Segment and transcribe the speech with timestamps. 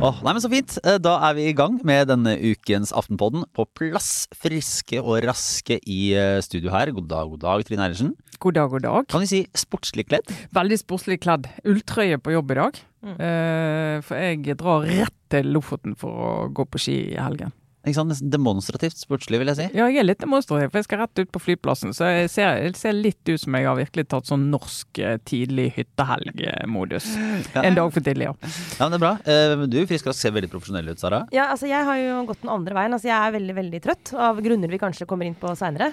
[0.00, 0.78] Åh, nei, men Så fint.
[0.80, 3.44] Eh, Da er vi i gang med denne ukens Aftenpodden.
[3.52, 6.90] På plass, friske og raske i eh, studio her.
[6.96, 8.14] God dag, god dag, Trine Eilertsen.
[8.40, 9.06] God dag, god dag.
[9.12, 10.32] Kan vi si sportslig kledd?
[10.56, 11.50] Veldig sportslig kledd.
[11.68, 12.80] Ulltrøye på jobb i dag.
[13.04, 17.52] Eh, for jeg drar rett til Lofoten for å gå på ski i helgen.
[17.80, 18.10] Ikke sant?
[18.12, 19.66] Nesten demonstrativt sportslig, vil jeg si.
[19.78, 21.94] Ja, jeg er litt demonstrativ, for jeg skal rett ut på flyplassen.
[21.96, 25.16] Så jeg ser, jeg ser litt ut som jeg har virkelig tatt sånn norsk eh,
[25.28, 27.08] tidlig hyttehelg-modus.
[27.50, 27.62] Ja.
[27.66, 28.34] En dag for tidlig, ja.
[28.78, 29.12] Ja, men det er bra.
[29.24, 31.22] Eh, Du frisk og ser veldig profesjonell ut, Sara.
[31.34, 32.94] Ja, altså jeg har jo gått den andre veien.
[32.94, 35.90] Altså jeg er veldig veldig trøtt, av grunner vi kanskje kommer inn på seinere.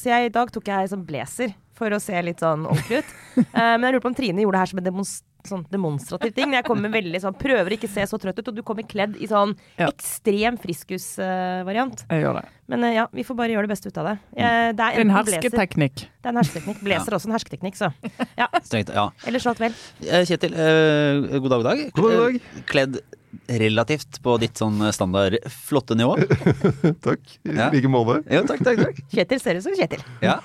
[0.00, 3.14] så jeg, i dag tok jeg sånn blazer for å se litt sånn ordentlig ut.
[3.36, 5.10] Eh, men jeg lurer på om Trine gjorde det her som en demons
[5.48, 6.52] sånn demonstrativ ting.
[6.56, 9.16] Jeg kommer veldig sånn, prøver å ikke se så trøtt ut, og du kommer kledd
[9.22, 9.88] i sånn Ja.
[9.88, 12.04] ekstrem friskusvariant.
[12.10, 12.44] Jeg gjør det.
[12.68, 14.16] men uh, ja, vi får bare gjøre det beste ut av det.
[14.36, 16.06] Uh, det er en hersketeknikk.
[16.20, 16.80] Det er en hersketeknikk.
[16.86, 17.18] Blazer ja.
[17.20, 17.92] også en hersketeknikk, så.
[18.40, 18.48] Ja.
[18.62, 19.08] Strengt, ja.
[19.26, 19.76] Ellers alt vel.
[20.04, 21.84] Eh, Kjetil, eh, god dag, god dag.
[21.96, 22.98] God dag, Kledd
[23.46, 26.16] relativt på ditt sånn standard flotte nivå.
[27.06, 27.20] Takk.
[27.46, 27.68] I Ja.
[27.72, 28.22] like måte.
[28.32, 29.00] Ja, takk, takk, takk.
[29.12, 30.02] Kjetil ser ut som Kjetil.
[30.24, 30.38] Ja.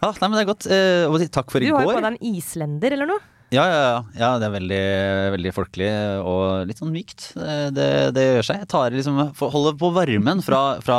[0.00, 0.66] Ah, nei, men det er godt.
[0.68, 3.22] Uh, takk for i Du har jo på deg en islender eller noe.
[3.54, 3.98] Ja, ja, ja.
[4.18, 4.84] ja det er veldig,
[5.36, 5.90] veldig folkelig
[6.26, 7.28] og litt sånn mykt.
[7.38, 8.64] Det, det, det gjør seg.
[8.64, 10.98] Jeg tar liksom, holder på varmen fra, fra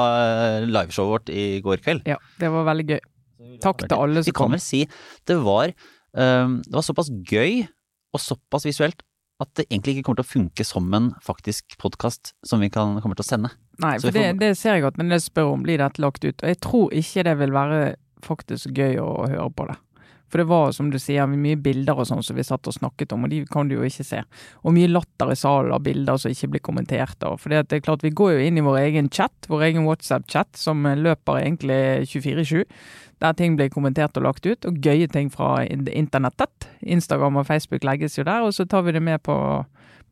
[0.63, 2.07] liveshowet vårt i går kveld.
[2.09, 3.01] Ja, det var veldig gøy.
[3.63, 4.55] Takk til alle Vi som kan kom.
[4.55, 4.85] vel si
[5.27, 5.73] det var,
[6.15, 7.65] um, det var såpass gøy
[8.15, 9.03] og såpass visuelt
[9.43, 12.95] at det egentlig ikke kommer til å funke som en faktisk podkast som vi kan,
[13.03, 13.51] kommer til å sende.
[13.83, 14.15] Nei, for får...
[14.15, 16.37] det, det ser jeg godt, men det spør om blir dette lagt ut.
[16.39, 17.81] Og jeg tror ikke det vil være
[18.23, 19.75] faktisk gøy å høre på det.
[20.35, 23.13] For det var, som du sier, mye bilder og sånn som vi satt og snakket
[23.15, 24.17] om, og de kan du jo ikke se.
[24.67, 27.23] Og mye latter i salen av bilder som ikke blir kommentert.
[27.23, 29.87] Og for det er klart, vi går jo inn i vår egen chat, vår egen
[29.87, 31.79] WhatsApp-chat, som løper egentlig
[32.11, 32.65] 24-7.
[33.23, 36.67] Der ting blir kommentert og lagt ut, og gøye ting fra internettet.
[36.83, 39.37] Instagram og Facebook legges jo der, og så tar vi det med på,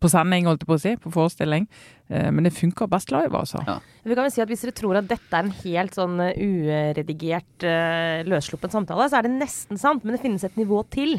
[0.03, 1.67] på sending, holdt jeg på å si, på forestilling.
[2.09, 3.61] Eh, Men det funker best live, altså.
[3.67, 3.79] Ja.
[4.03, 6.35] Vi kan vel si at Hvis dere tror at dette er en helt sånn eh,
[6.43, 11.17] uredigert, eh, løssluppen samtale, så er det nesten sant, men det finnes et nivå til.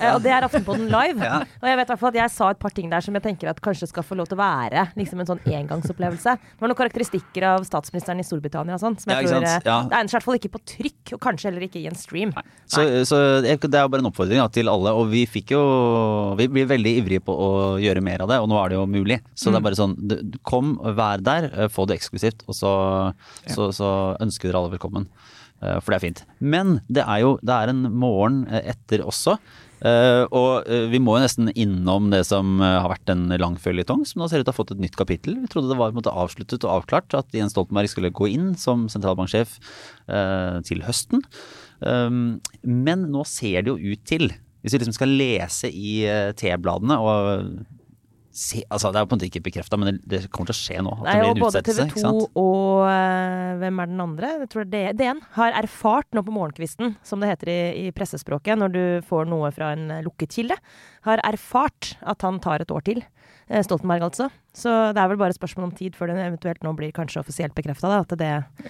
[0.00, 1.20] Eh, og det er Aftenpodden live.
[1.24, 1.38] Ja.
[1.62, 3.60] Og jeg vet i at jeg sa et par ting der som jeg tenker at
[3.64, 6.34] kanskje skal få lov til å være liksom en sånn engangsopplevelse.
[6.36, 9.56] Det var noen karakteristikker av statsministeren i Storbritannia og sånn, som jeg Ja, tror eh,
[9.64, 9.76] Ja.
[9.88, 11.98] Det egner seg i hvert fall ikke på trykk, og kanskje heller ikke i en
[11.98, 12.34] stream.
[12.66, 15.62] Så, så det er jo bare en oppfordring ja, til alle, og vi fikk jo
[16.38, 17.50] Vi blir veldig ivrige på å
[17.82, 19.20] gjøre mer av det, og nå er det jo mulig.
[19.34, 22.74] Så det er bare sånn du- Kom, vær der, eh, få det eksklusivt, og så,
[23.48, 23.88] så, så
[24.20, 25.08] ønsker dere alle velkommen.
[25.64, 26.18] For det er fint.
[26.44, 29.38] Men det er jo det er en morgen etter også.
[29.84, 33.58] Eh, og uh, vi må jo nesten innom det som uh, har vært en lang
[33.60, 35.36] føljetong, som nå ser ut til å ha fått et nytt kapittel.
[35.42, 38.88] Vi trodde det var måte avsluttet og avklart at Jens Stoltenberg skulle gå inn som
[38.92, 39.58] sentralbanksjef
[40.68, 41.22] til høsten.
[41.80, 44.28] Um, men nå ser det jo ut til,
[44.64, 45.94] hvis vi liksom skal lese i
[46.40, 47.64] T-bladene og
[48.34, 50.60] se, altså Det er på en måte ikke bekrefta, men det, det kommer til å
[50.60, 50.94] skje nå.
[50.98, 51.86] At Nei, det og blir en både utsettelse.
[51.86, 52.38] TV ikke 2 sant?
[52.42, 54.32] og eh, hvem er den andre?
[54.42, 55.24] Jeg tror det er DN.
[55.38, 59.52] Har erfart nå på morgenkvisten, som det heter i, i pressespråket når du får noe
[59.54, 60.58] fra en lukket kilde,
[61.06, 63.04] har erfart at han tar et år til.
[63.46, 64.30] Eh, Stoltenberg, altså.
[64.56, 67.20] Så det er vel bare et spørsmål om tid før det eventuelt nå blir kanskje
[67.20, 68.04] offisielt bekrefta,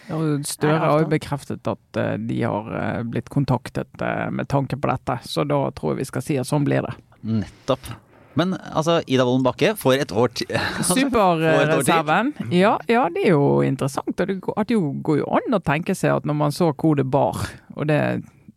[0.09, 4.77] Ja, Støre har jo bekreftet at uh, de har uh, blitt kontaktet uh, med tanke
[4.77, 6.95] på dette, så da tror jeg vi skal si at sånn blir det.
[7.23, 7.93] Nettopp.
[8.39, 10.51] Men altså, Ida Wolden Bakke får et år til.
[10.91, 12.33] Superreserven.
[12.51, 14.15] Ja, ja, det er jo interessant.
[14.21, 17.45] Og det går, jo an å tenke seg at når man så hvor det bar,
[17.77, 18.01] og det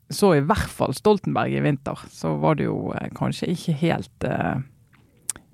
[0.10, 4.28] så i hvert fall Stoltenberg i vinter, så var det jo eh, kanskje ikke helt
[4.28, 4.62] eh,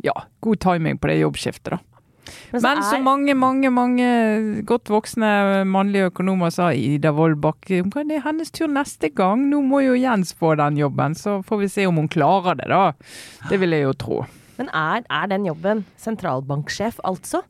[0.06, 0.14] ja,
[0.46, 1.93] god timing på det jobbskiftet, da.
[2.26, 8.18] Så Men er- så mange, mange mange godt voksne mannlige økonomer sa Ida Vollbakk, det
[8.18, 9.50] er hennes tur neste gang.
[9.50, 12.68] Nå må jo Jens få den jobben, så får vi se om hun klarer det,
[12.70, 12.92] da.
[13.50, 14.26] Det vil jeg jo tro.
[14.58, 17.42] Men er, er den jobben sentralbanksjef, altså?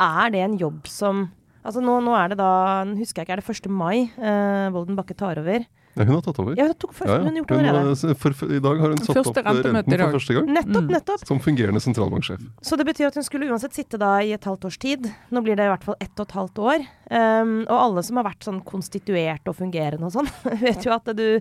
[0.00, 1.30] Er det en jobb som
[1.60, 3.66] Altså nå, nå er det da husker jeg ikke, er det 1.
[3.68, 5.66] mai eh, Volden Bakke tar over?
[5.98, 6.54] Ja, hun har tatt over.
[6.56, 7.24] Ja, hun tok først, Ja, ja.
[7.26, 8.14] hun gjort det allerede.
[8.22, 10.46] for, for, I dag har hun satt Første opp eh, renten for første gang.
[10.54, 10.92] Nettopp, Mm.
[10.94, 11.24] nettopp.
[11.26, 12.44] Som fungerende sentralbanksjef.
[12.62, 15.10] Så det betyr at hun skulle uansett sitte da i et halvt års tid.
[15.34, 16.86] Nå blir det i hvert fall ett og et halvt år.
[17.10, 20.30] Um, og alle som har vært sånn konstituert og fungerende og sånn,
[20.62, 21.40] vet jo at du,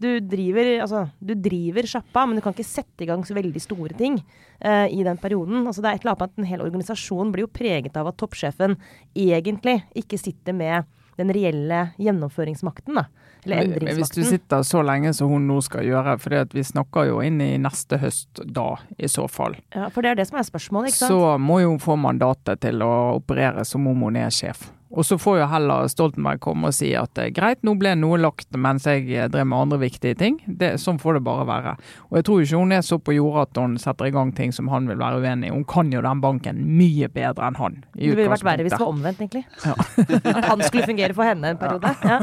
[0.00, 3.60] du driver altså, du driver sjappa, men du kan ikke sette i gang så veldig
[3.60, 4.16] store ting
[4.64, 5.66] uh, i den perioden.
[5.68, 8.08] Altså, det er et eller annet med at En hel organisasjon blir jo preget av
[8.08, 8.78] at toppsjefen
[9.14, 10.88] egentlig ikke sitter med
[11.20, 12.94] den reelle gjennomføringsmakten.
[12.96, 13.04] da.
[13.44, 17.20] Eller Hvis du sitter så lenge som hun nå skal gjøre, for vi snakker jo
[17.24, 20.48] inn i neste høst da, i så fall, Ja, for det er det som er
[20.48, 21.14] spørsmålet, ikke sant?
[21.14, 24.68] så må jo hun få mandatet til å operere som om hun er sjef.
[24.90, 28.18] Og så får jo heller Stoltenberg komme og si at eh, greit, nå ble noe
[28.18, 30.40] lagt mens jeg eh, drev med andre viktige ting.
[30.46, 31.74] Det, sånn får det bare være.
[32.08, 34.50] Og jeg tror ikke hun er så på jordet at hun setter i gang ting
[34.54, 35.54] som han vil være uenig i.
[35.54, 37.78] Hun kan jo den banken mye bedre enn han.
[37.94, 39.44] Det ville vært verre hvis det var omvendt, egentlig.
[40.40, 41.94] At han skulle fungere for henne en periode.
[42.02, 42.18] Ja.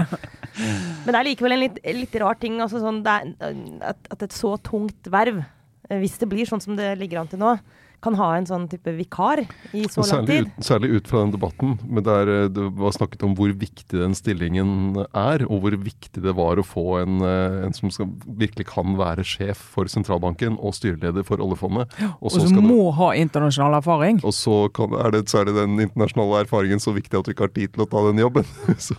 [0.60, 3.58] Men det er likevel en litt, litt rar ting altså sånn, det er,
[3.94, 5.44] at, at et så tungt verv,
[5.90, 7.58] eh, hvis det blir sånn som det ligger an til nå,
[8.04, 9.42] kan ha en sånn type vikar
[9.74, 10.46] i så lang tid.
[10.46, 13.98] ut, særlig ut fra den debatten, men der eh, det var snakket om hvor viktig
[13.98, 18.12] den stillingen er, og hvor viktig det var å få en, eh, en som skal,
[18.28, 21.90] virkelig kan være sjef for sentralbanken og styreleder for oljefondet.
[22.20, 24.22] Og Og som må ha internasjonal erfaring.
[24.24, 27.50] og så kan, er, det, så er den internasjonale erfaringen så viktig at du ikke
[27.50, 28.46] har tid til å ta den jobben.
[28.78, 28.96] så,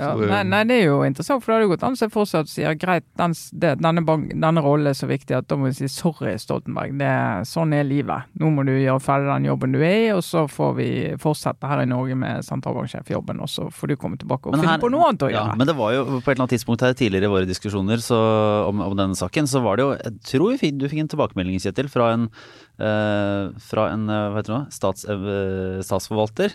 [0.00, 1.98] Ja, det- nei, nei, det er jo interessant, for det hadde jo gått an å
[2.00, 5.36] se for seg at sier greit, den, det, denne, bank- denne rollen er så viktig
[5.36, 6.96] at da må vi si sorry, Stoltenberg.
[6.98, 7.10] Det,
[7.46, 8.24] sånn er livet.
[8.40, 10.88] Nå må du gjøre ferdig den jobben du er i, og så får vi
[11.20, 14.76] fortsette her i Norge med sentralbanksjefjobben, og så får du komme tilbake og Men finne
[14.76, 15.48] her- på noe annet å gjøre.
[15.50, 17.98] Ja, men det var jo på et eller annet tidspunkt her tidligere i våre diskusjoner
[18.00, 18.18] så,
[18.68, 21.08] om, om denne saken, så var det jo Jeg tror vi fikk, du fikk en
[21.08, 22.28] tilbakemelding, Kjetil, fra en,
[22.80, 24.72] øh, fra en eh, hva heter det, nå?
[24.72, 26.54] Stats, øh, statsforvalter.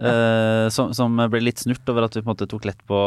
[0.00, 2.98] Eh, som, som ble litt snurt over at vi på en måte tok lett på,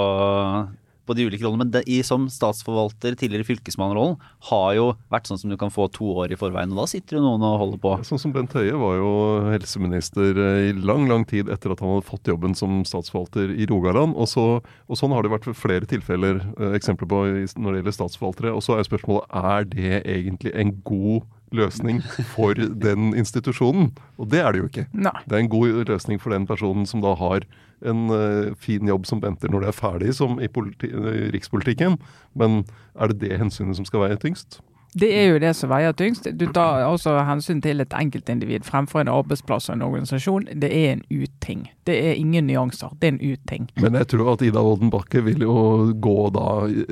[1.07, 1.63] på de ulike rollene.
[1.65, 4.15] Men det, i, som statsforvalter, tidligere fylkesmannrollen,
[4.49, 6.71] har jo vært sånn som du kan få to år i forveien.
[6.75, 7.95] Og da sitter jo noen og holder på.
[8.07, 9.11] Sånn som Bent Høie var jo
[9.49, 13.69] helseminister eh, i lang lang tid etter at han hadde fått jobben som statsforvalter i
[13.69, 14.15] Rogaland.
[14.15, 17.99] Og, så, og sånn har det vært flere tilfeller, eh, eksempler på når det gjelder
[17.99, 18.55] statsforvaltere.
[18.55, 22.01] Og så er spørsmålet er det egentlig en god løsning
[22.33, 23.91] for den institusjonen.
[24.17, 24.87] Og det er det jo ikke.
[24.93, 25.15] Nei.
[25.27, 27.47] Det er en god løsning for den personen som da har
[27.83, 31.97] en uh, fin jobb som venter når det er ferdig, som i i rikspolitikken.
[32.39, 32.63] Men
[32.95, 34.61] er det det hensynet som skal veie tyngst?
[34.99, 36.27] Det er jo det som veier tyngst.
[36.37, 40.47] Du tar også hensyn til et enkeltindivid fremfor en arbeidsplass og en organisasjon.
[40.61, 41.65] Det er en uting.
[41.87, 42.93] Det er ingen nyanser.
[43.01, 43.67] Det er en uting.
[43.81, 45.55] Men jeg tror at Ida Wolden Bakke vil jo
[45.99, 46.47] gå da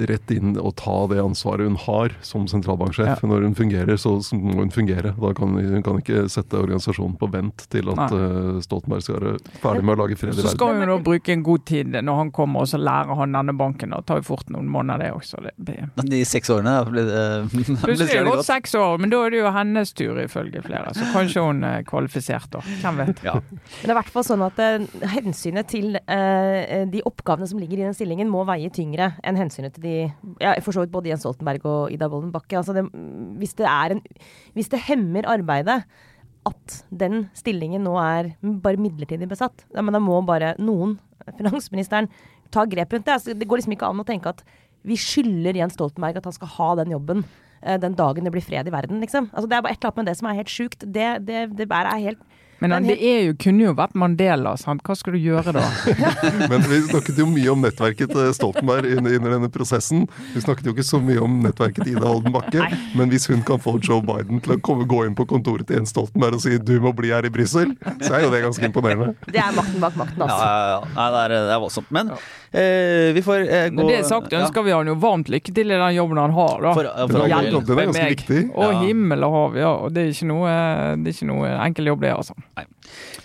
[0.10, 3.14] rett inn og ta det ansvaret hun har som sentralbanksjef.
[3.14, 3.30] Ja.
[3.32, 5.14] Når hun fungerer, så må hun fungere.
[5.22, 8.62] Da kan hun kan ikke sette organisasjonen på vent til at Nei.
[8.66, 11.46] Stoltenberg skal være ferdig med å lage fred i Så skal hun da bruke en
[11.46, 13.94] god tid når han kommer, og så lærer han denne banken.
[13.96, 15.42] Det tar jo fort noen måneder, det også.
[15.46, 19.22] Det blir De seks årene eh, blitt Plutselig har det gått seks år, men da
[19.26, 20.94] er det jo hennes tur ifølge flere.
[20.98, 22.64] Så kanskje hun er kvalifisert da.
[22.84, 23.24] Hvem vet.
[23.28, 23.36] Ja.
[23.42, 24.86] Men det er i hvert fall sånn at uh,
[25.16, 29.76] hensynet til uh, de oppgavene som ligger i den stillingen, må veie tyngre enn hensynet
[29.78, 29.96] til de
[30.42, 32.60] ja, For så vidt både Jens Stoltenberg og Ida Wolden Bakke.
[32.60, 32.88] Altså det,
[33.42, 34.04] hvis, det er en,
[34.58, 35.82] hvis det hemmer arbeidet
[36.50, 40.98] at den stillingen nå er bare midlertidig besatt, ja, men da må bare noen,
[41.38, 42.10] finansministeren,
[42.52, 43.14] ta grep rundt det.
[43.14, 44.42] Altså, det går liksom ikke an å tenke at
[44.88, 47.30] vi skylder Jens Stoltenberg at han skal ha den jobben eh,
[47.62, 49.30] den dagen det blir fred i verden, liksom.
[49.34, 50.86] Altså, det er bare et eller annet med det som er helt sjukt.
[50.86, 52.24] Det, det, det er helt
[52.62, 54.84] Men Men det er jo, kunne jo vært Mandela, sant.
[54.86, 55.64] Hva skal du gjøre da?
[56.52, 60.04] Men vi snakket jo mye om nettverket til Stoltenberg under, denne prosessen.
[60.36, 62.68] Vi snakket jo ikke så mye om nettverket til Ida Holden Bakke.
[62.98, 65.80] Men hvis hun kan få Joe Biden til å komme, gå inn på kontoret til
[65.80, 67.74] Jens Stoltenberg og si 'du må bli her i Brussel',
[68.06, 69.16] så er jo det ganske imponerende.
[69.26, 70.46] Det er makten bak makten, altså.
[70.46, 70.80] ja, ja.
[70.96, 71.90] Nei, det er, det er voldsomt.
[71.92, 75.34] Men eh, vi får eh, gå Når det er sagt, ønsker vi han jo varmt
[75.34, 76.74] lykke til i den jobben han har, da.
[76.78, 77.28] For- for.
[77.32, 78.16] Hjelpe Den er ganske meg.
[78.22, 78.42] viktig.
[78.54, 79.74] Og himmel og hav, ja.
[79.82, 80.48] Og det er ikke noe,
[81.02, 82.38] det er ikke noe enkel jobb, det, altså.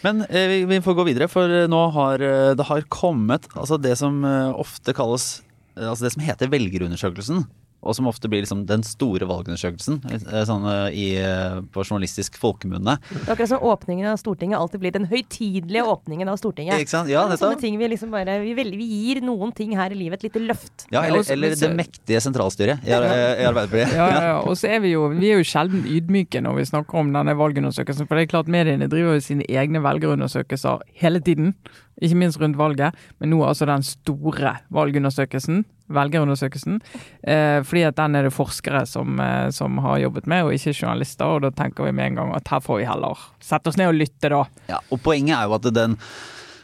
[0.05, 3.79] Men eh, vi, får gå videre, for eh, nå har eh, det har kommet altså
[3.81, 5.43] det som eh, ofte kalles
[5.77, 7.43] Altså det som heter velgerundersøkelsen.
[7.87, 12.37] Og som ofte blir liksom den store valgundersøkelsen eh, sånn, eh, i, eh, på journalistisk
[12.43, 12.97] folkemunne.
[13.09, 16.81] Det er akkurat som åpningen av Stortinget alltid blir den høytidelige åpningen av Stortinget.
[16.83, 17.09] Ikke sant?
[17.13, 17.45] Ja, Det er nettopp.
[17.55, 20.43] sånne ting vi liksom bare vi, vi gir noen ting her i livet et lite
[20.47, 20.87] løft.
[20.91, 23.95] Ja, eller, eller det mektige sentralstyret i, Ar- i Arbeiderpartiet.
[23.97, 24.37] Ja, ja, ja.
[24.43, 27.37] Og så er vi jo, vi er jo sjelden ydmyke når vi snakker om denne
[27.39, 28.09] valgundersøkelsen.
[28.09, 31.55] For det er klart mediene driver jo sine egne velgerundersøkelser hele tiden.
[32.03, 32.97] Ikke minst rundt valget.
[33.21, 36.81] Men nå altså den store valgundersøkelsen, velgerundersøkelsen.
[37.23, 40.75] Eh, fordi at den er det forskere som, eh, som har jobbet med, og ikke
[40.75, 41.37] journalister.
[41.37, 43.93] Og da tenker vi med en gang at her får vi heller sette oss ned
[43.93, 44.45] og lytte, da.
[44.71, 45.97] Ja, og poenget er jo at den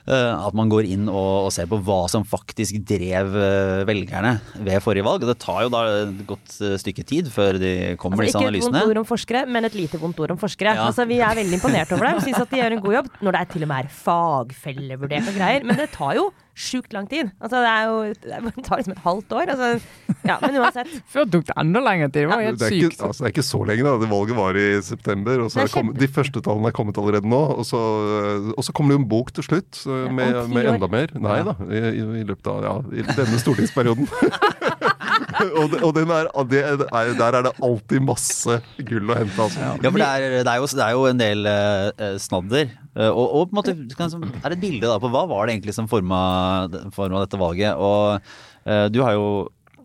[0.06, 4.34] eh, at man går inn og, og ser på hva som faktisk drev eh, velgerne
[4.58, 5.26] ved forrige valg.
[5.28, 8.58] Det tar jo da et godt eh, stykke tid før de kommer Altså, disse ikke
[8.58, 10.76] et vondt ord om forskere, men et lite vondt ord om forskere.
[10.78, 10.88] Ja.
[10.90, 12.14] Altså, vi er veldig imponert over det.
[12.20, 13.12] Vi syns at de gjør en god jobb.
[13.22, 15.68] Når det er til og med er fagfellevurdert og greier.
[15.68, 17.30] Men det tar jo sjukt lang tid.
[17.40, 19.52] Altså, det, er jo, det tar liksom et halvt år.
[19.54, 19.68] Altså,
[20.28, 20.90] ja, men uansett.
[21.14, 22.26] Før tok det enda lengre tid.
[22.26, 23.04] Det var helt Det er, ikke, sykt.
[23.08, 23.94] altså, det er ikke så lenge, da.
[24.02, 25.44] Det valget var i september.
[25.46, 27.42] Og så er er kommet, de første tallene er kommet allerede nå.
[27.56, 27.80] Og så,
[28.52, 31.16] og så kommer det jo en bok til slutt eh, Ja, med, med enda mer.
[31.28, 31.82] Nei da, i,
[32.20, 34.08] i løpet av ja, i denne stortingsperioden.
[35.60, 38.58] og det, og den er, det er, der er det alltid masse
[38.88, 39.38] gull å hente.
[39.38, 39.62] Altså.
[39.62, 42.76] Ja, for det er, det er, jo, det er jo, en del uh, snadder.
[42.92, 45.56] Uh, og, og, på en måte er det et bilde da, på hva var det
[45.56, 46.22] egentlig som forma,
[46.94, 47.76] forma dette valget.
[47.80, 48.22] Og
[48.68, 49.26] uh, du har jo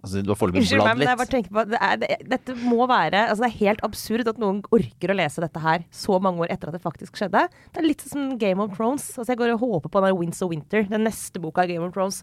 [0.07, 1.09] Altså, du har foreløpig bladd litt.
[1.09, 4.29] Jeg bare tenker på, det er, det, dette må være altså Det er helt absurd
[4.31, 7.47] at noen orker å lese dette her så mange år etter at det faktisk skjedde.
[7.73, 9.09] Det er litt som Game of Thrones.
[9.17, 11.83] Altså Jeg går og håper på den Winds of Winter, den neste boka av Game
[11.83, 12.21] of Thrones.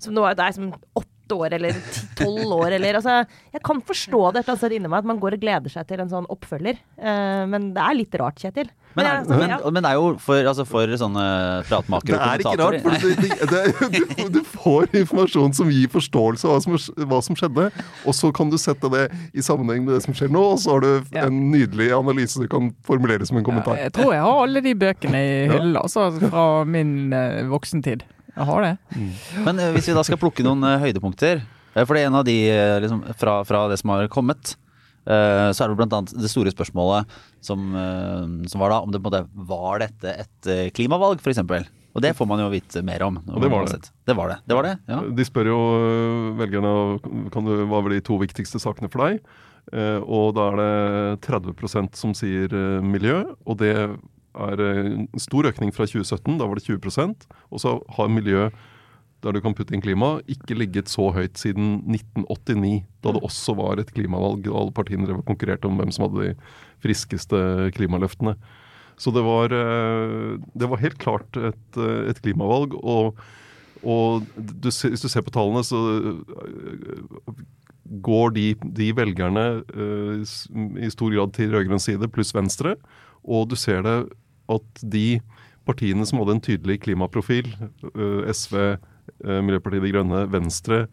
[0.00, 1.78] Som nå er, det er som åtte år eller
[2.18, 3.20] tolv år eller altså,
[3.54, 6.02] Jeg kan forstå det et eller inni meg at man går og gleder seg til
[6.02, 6.78] en sånn oppfølger.
[7.00, 8.70] Uh, men det er litt rart, Kjetil.
[8.94, 11.24] Men, er, men, men, men det er jo for, altså for sånne
[11.68, 15.92] pratmakere og kommentatorer Det er ikke rart, for du, du, du, får informasjon som gir
[15.92, 17.68] forståelse av hva som, hva som, skjedde,
[18.02, 20.74] og så kan du sette det i sammenheng med det som skjer nå, og så
[20.74, 23.78] har du en nydelig analyse du kan formulere som en kommentar.
[23.78, 28.02] Ja, jeg tror jeg har alle de bøkene i hylla altså, fra min uh, voksentid.
[28.34, 28.74] Jeg har det.
[28.96, 29.12] Mm.
[29.46, 31.44] Men uh, hvis vi da skal plukke noen uh, høydepunkter,
[31.74, 32.34] for det er en av de
[32.82, 34.56] liksom, fra, fra det som har kommet
[35.08, 37.08] Eh, så er det annet det store spørsmålet
[37.42, 41.22] som, eh, som var da om det på en måte var dette et eh, klimavalg,
[41.24, 41.40] f.eks.
[41.90, 43.16] Og det får man jo vite mer om.
[43.26, 43.90] Og det var det.
[44.06, 44.38] det var det.
[44.46, 44.74] det var det.
[44.86, 45.00] Ja.
[45.02, 45.60] De spør jo
[46.38, 46.74] velgerne
[47.34, 49.24] kan du, hva var de to viktigste sakene for deg.
[50.06, 53.74] Og da er det 30% som sier miljø, og det
[54.48, 56.38] er en stor økning fra 2017.
[56.40, 58.50] Da var det 20% Og så har miljø
[59.20, 63.54] der du kan putte inn klima, ikke ligget så høyt siden 1989, da det også
[63.58, 64.48] var et klimavalg.
[64.48, 67.40] og Alle partiene konkurrerte om hvem som hadde de friskeste
[67.76, 68.36] klimaløftene.
[69.00, 72.76] Så det var, eh, det var helt klart et, eh, et klimavalg.
[72.80, 73.16] Og,
[73.82, 77.44] og du, hvis du ser på tallene, så eh,
[78.04, 79.44] går de, de velgerne
[80.78, 82.76] i stor grad til rød-grønn side, pluss Venstre.
[83.24, 83.96] Og du ser det
[84.56, 85.20] at de
[85.68, 87.50] partiene som hadde en tydelig klimaprofil,
[88.32, 88.56] SV,
[89.24, 90.84] Eh, Miljøpartiet De Grønne, Venstre,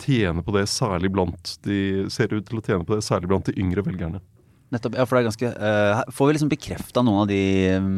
[0.00, 3.48] tjener på det særlig blant de ser ut til å tjene på det særlig blant
[3.48, 4.22] de yngre velgerne.
[4.72, 7.42] Nettopp, ja, for det er ganske uh, Får vi liksom bekrefta noen av de
[7.76, 7.90] um,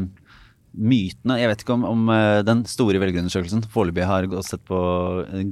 [0.74, 4.80] mytene Jeg vet ikke om, om uh, den store velgerundersøkelsen foreløpig har sett på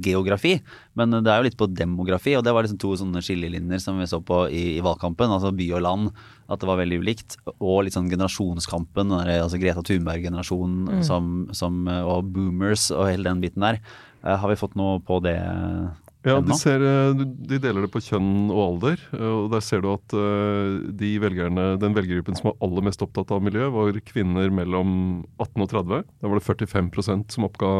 [0.03, 0.57] geografi,
[0.99, 4.03] men det er jo litt på demografi, og det var liksom to sånne skillelinjer som
[4.03, 5.31] vi så på i, i valgkampen.
[5.31, 6.11] Altså by og land,
[6.47, 7.37] at det var veldig ulikt.
[7.57, 11.93] Og litt sånn generasjonskampen, der, altså Greta Thunberg-generasjonen mm.
[12.03, 13.79] og boomers og hele den biten der.
[14.23, 15.37] Eh, har vi fått noe på det
[16.23, 19.01] ja, de, ser, eh, de, deler det på kjønn og alder.
[19.11, 20.15] Eh, og Der ser du at
[21.03, 25.65] de velgerne, den velgergruppen som var aller mest opptatt av miljø, var kvinner mellom 18
[25.65, 26.07] og 30.
[26.23, 27.73] Da var det 45% som oppga,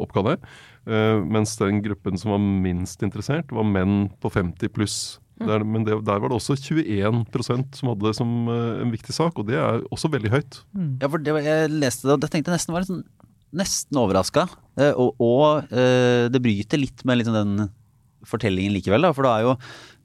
[0.00, 0.38] oppga det.
[0.84, 4.98] Mens den gruppen som var minst interessert, var menn på 50 pluss.
[5.42, 9.34] Der, men det, der var det også 21% som hadde det som en viktig sak,
[9.40, 10.60] og det er også veldig høyt.
[10.76, 10.92] Mm.
[11.02, 13.02] Ja, for det, Jeg leste det, og jeg tenkte nesten var litt sånn
[13.54, 14.48] nesten overraska.
[14.80, 17.68] Eh, og, og, eh, det bryter litt med liksom den
[18.28, 19.12] fortellingen likevel, da.
[19.14, 19.54] For da er jo,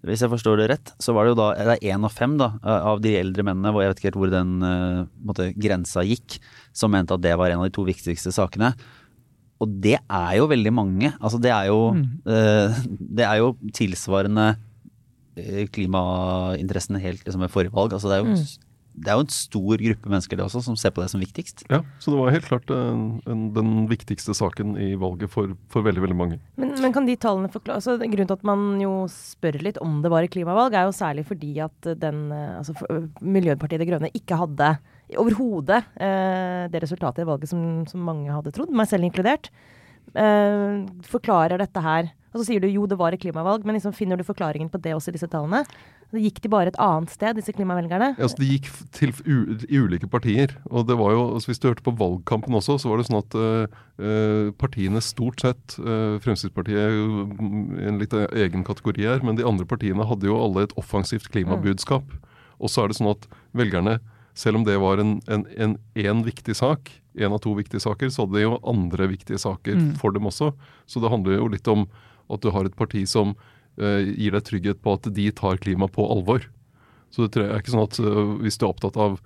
[0.08, 2.38] hvis jeg forstår det rett, så var det jo da det er én av fem
[2.40, 6.04] da, av de eldre mennene, hvor jeg vet ikke helt hvor den uh, måte, grensa
[6.08, 6.40] gikk,
[6.76, 8.74] som mente at det var en av de to viktigste sakene.
[9.60, 11.14] Og det er jo veldig mange.
[11.20, 12.06] Altså det er jo, mm.
[12.28, 12.84] uh,
[13.20, 14.54] det er jo tilsvarende
[15.76, 17.96] klimainteressene helt liksom, ved forrige valg.
[17.96, 18.44] Altså det er jo mm
[19.00, 21.64] det er jo en stor gruppe mennesker det også, som ser på det som viktigst.
[21.72, 25.86] Ja, så det var helt klart en, en, den viktigste saken i valget for, for
[25.86, 26.40] veldig veldig mange.
[26.60, 30.00] Men, men, kan de tallene forklare altså, Grunnen til at man jo spør litt om
[30.04, 32.76] det var et klimavalg, er jo særlig fordi at den, altså,
[33.24, 34.74] Miljøpartiet De Grønne ikke hadde
[35.20, 39.52] overhodet eh, det resultatet i valget som, som, mange hadde trodd, meg selv inkludert.
[40.12, 43.96] Eh, forklarer dette her og så sier du jo det var et klimavalg, men liksom
[43.96, 45.64] finner du forklaringen på det også i disse tallene?
[46.10, 48.12] Så gikk de bare et annet sted, disse klimavelgerne?
[48.16, 49.14] Ja, altså De gikk til
[49.70, 50.56] i ulike partier.
[50.70, 53.22] og det var jo, altså Hvis du hørte på valgkampen også, så var det sånn
[53.22, 57.28] at uh, partiene stort sett, uh, Fremskrittspartiet jo
[57.86, 62.06] en litt egen kategori her, men de andre partiene hadde jo alle et offensivt klimabudskap.
[62.06, 62.26] Mm.
[62.60, 64.00] Og så er det sånn at velgerne,
[64.38, 68.10] selv om det var en, en, en, en viktig sak, en av to viktige saker,
[68.10, 69.90] så hadde de jo andre viktige saker mm.
[70.02, 70.52] for dem også.
[70.90, 71.86] Så det handler jo litt om
[72.30, 75.90] at du har et parti som uh, gir deg trygghet på at de tar klima
[75.92, 76.46] på alvor.
[77.10, 79.20] Så det er ikke sånn at uh, hvis du er opptatt av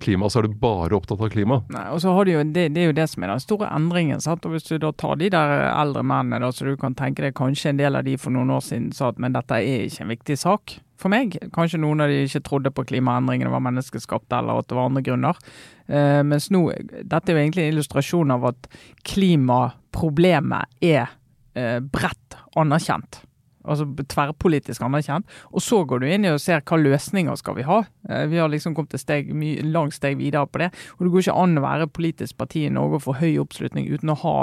[0.00, 1.60] klima, så er du bare opptatt av klima.
[1.72, 3.70] Nei, og så har de jo, det, det, er jo det som er den store
[3.72, 4.20] endringen.
[4.20, 4.44] Sant?
[4.44, 7.36] og Hvis du da tar de der eldre mennene, da, så du kan tenke deg
[7.38, 10.04] kanskje en del av de for noen år siden sa at men dette er ikke
[10.04, 11.38] en viktig sak for meg.
[11.54, 15.04] Kanskje noen av de ikke trodde på klimaendringene var menneskeskapte, eller at det var andre
[15.06, 15.40] grunner.
[15.88, 16.66] Eh, mens nå,
[17.00, 18.68] dette er jo egentlig en illustrasjon av at
[19.08, 21.12] klimaproblemet er
[21.58, 23.22] eh, bredt anerkjent.
[23.64, 25.28] Altså tverrpolitisk anerkjent.
[25.56, 27.80] Og så går du inn i og ser hva løsninger skal vi ha.
[28.10, 29.32] Eh, vi har liksom kommet et steg,
[29.64, 30.70] langt steg videre på det.
[30.98, 33.88] Og det går ikke an å være politisk parti i Norge og få høy oppslutning
[33.92, 34.38] uten å ha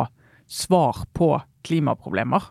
[0.51, 1.35] svar på
[1.67, 2.49] klimaproblemer.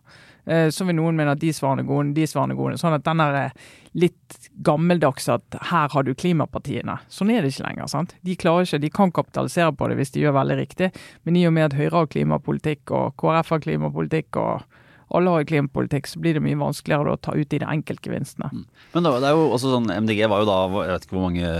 [0.51, 2.79] Eh, så vil noen mene at de svarene er gode, de svarene er gode.
[2.81, 3.53] Sånn at den er
[3.99, 6.97] litt gammeldags at her har du klimapartiene.
[7.13, 7.91] Sånn er det ikke lenger.
[7.93, 8.17] sant?
[8.27, 10.91] De klarer ikke, de kan kapitalisere på det hvis de gjør veldig riktig,
[11.25, 14.67] men i og med at Høyre har klimapolitikk og KrF har klimapolitikk og
[15.11, 18.51] alle har klimapolitikk, så blir det mye vanskeligere å ta ut de enkeltgevinstene.
[18.53, 21.27] Men Men det er jo også sånn, MDG var jo da, jeg vet ikke hvor
[21.31, 21.55] mange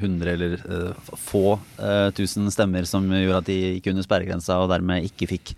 [0.00, 4.70] hundre eller uh, få uh, tusen stemmer som gjorde at de gikk under sperregrensa og
[4.72, 5.54] dermed ikke fikk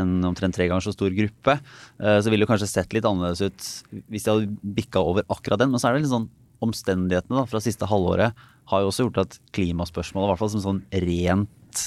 [0.00, 1.56] en omtrent tre ganger så stor gruppe.
[2.00, 5.62] Uh, så ville det kanskje sett litt annerledes ut hvis de hadde bikka over akkurat
[5.62, 5.72] den.
[5.72, 6.30] Men så er det litt sånn
[6.60, 8.36] omstendighetene da, fra siste halvåret
[8.70, 11.84] har jo også gjort at klimaspørsmålet, i hvert fall som sånn rent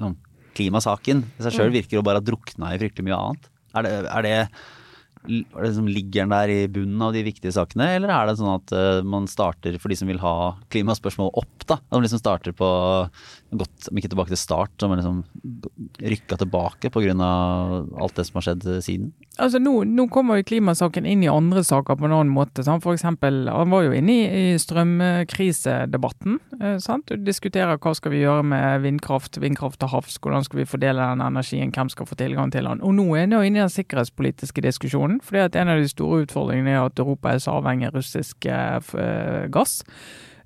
[0.00, 0.14] sånn,
[0.56, 1.76] klimasaken i seg sjøl, mm.
[1.80, 3.50] virker å bare ha drukna i fryktelig mye annet.
[3.72, 4.36] Er det, er det,
[5.28, 8.38] er det som ligger den der i bunnen av de viktige sakene, eller er det
[8.40, 10.34] sånn at uh, man starter for de som vil ha
[10.74, 11.78] klimaspørsmål opp, da?
[11.78, 12.68] At man liksom starter på
[13.58, 15.18] gått, om ikke tilbake til start, men liksom
[16.12, 17.12] rykka tilbake pga.
[18.00, 19.12] alt det som har skjedd siden?
[19.40, 22.64] Altså Nå, nå kommer jo klimasaken inn i andre saker på en annen måte.
[22.64, 22.82] Sant?
[22.84, 26.38] For eksempel, Han var jo inne i, i strømkrisedebatten.
[26.60, 27.08] Eh, sant?
[27.08, 31.08] Du diskuterer hva skal vi gjøre med vindkraft, vindkraft til havs, hvordan skal vi fordele
[31.12, 32.82] den energien, hvem skal få tilgang til den.
[32.84, 35.20] Og nå er han jo inne i den sikkerhetspolitiske diskusjonen.
[35.22, 38.46] fordi at En av de store utfordringene er at Europa er så avhengig av russisk
[38.46, 39.82] eh, gass.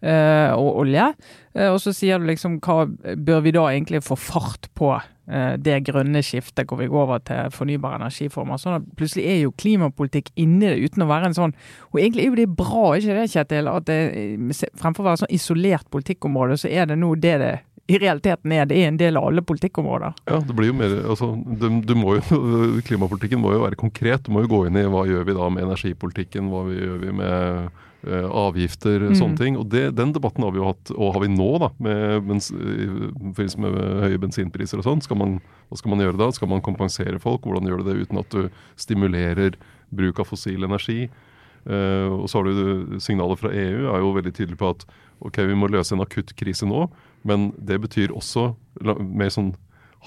[0.06, 1.10] Eh, og olje.
[1.56, 5.54] Eh, og så sier du liksom hva bør vi da egentlig få fart på eh,
[5.58, 8.60] det grønne skiftet, hvor vi går over til fornybare energiformer.
[8.62, 11.54] Sånn at plutselig er jo klimapolitikk inni det, uten å være en sånn
[11.90, 13.70] Og egentlig er jo det bra, ikke det, Kjetil?
[13.72, 13.98] At det,
[14.78, 18.64] fremfor å være sånn isolert politikkområde, så er det nå det det i realiteten er
[18.66, 20.16] det en del av alle politikkområder.
[20.26, 22.40] Ja, det blir jo mer, altså, du, du må jo,
[22.88, 24.26] Klimapolitikken må jo være konkret.
[24.26, 27.14] Du må jo gå inn i hva gjør vi da med energipolitikken, hva gjør vi
[27.14, 29.16] med avgifter, mm.
[29.18, 29.58] sånne ting.
[29.60, 33.56] Og det, Den debatten har vi jo hatt, og har vi nå, da, med, med,
[33.64, 35.02] med høye bensinpriser og sånn.
[35.02, 36.30] Hva skal man gjøre da?
[36.34, 37.46] Skal man kompensere folk?
[37.46, 38.46] Hvordan gjør du det uten at du
[38.80, 39.58] stimulerer
[39.94, 41.06] bruk av fossil energi?
[41.66, 44.84] Uh, og så har du Signalet fra EU er jo veldig tydelig på at
[45.26, 46.84] ok, vi må løse en akutt krise nå,
[47.26, 48.52] men det betyr også
[49.02, 49.50] mer sånn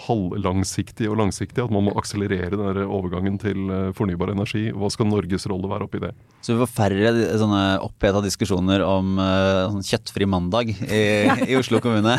[0.06, 4.70] halvlangsiktig og langsiktig, at man må akselerere den overgangen til eh, fornybar energi.
[4.72, 6.12] Hva skal Norges rolle være oppi det?
[6.46, 11.04] Så vi får færre sånne oppheta diskusjoner om uh, sånn kjøttfri mandag i,
[11.50, 12.16] i Oslo kommune?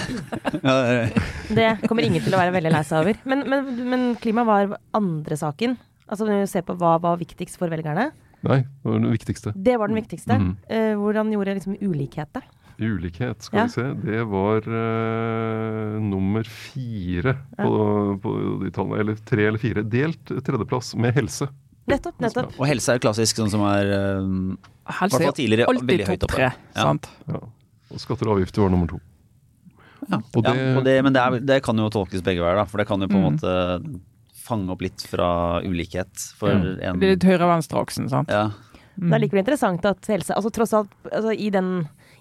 [1.58, 3.22] det kommer ingen til å være veldig lei seg over.
[3.30, 5.78] Men, men, men, klima var andre saken.
[6.10, 8.10] Altså Når vi ser på hva var viktigst for velgerne.
[8.44, 9.52] Nei, det var den viktigste.
[9.56, 10.36] Det var den viktigste.
[10.40, 10.54] Mm.
[11.00, 12.42] Hvordan gjorde liksom ulikhet det?
[12.80, 13.64] Ulikhet, skal ja.
[13.66, 13.86] vi se.
[14.06, 18.16] Det var uh, nummer fire på, ja.
[18.24, 19.00] på, de tallene.
[19.04, 19.84] Eller tre eller fire.
[19.84, 21.50] Delt tredjeplass med helse.
[21.90, 22.16] Nettopp.
[22.22, 22.56] nettopp.
[22.56, 24.26] Og helse er klassisk sånn som er uh,
[25.00, 26.50] Helse er tidligere alltid topp tre.
[26.74, 27.10] Sant?
[27.28, 27.44] Ja.
[27.90, 29.00] Og skatter og avgifter var nummer to.
[30.08, 32.64] Ja, og det, og det, men det, er, det, kan jo tolkes begge veier, da.
[32.66, 33.28] For det kan jo på en mm.
[33.28, 34.00] måte
[34.40, 36.10] fange opp litt fra ulikhet.
[36.38, 36.68] For mm.
[36.88, 38.32] en, det litt høyre-venstre-aksen, sant.
[38.32, 38.48] Ja.
[38.96, 39.08] Mm.
[39.08, 41.70] Det er likevel interessant at helse altså Tross alt, altså, i den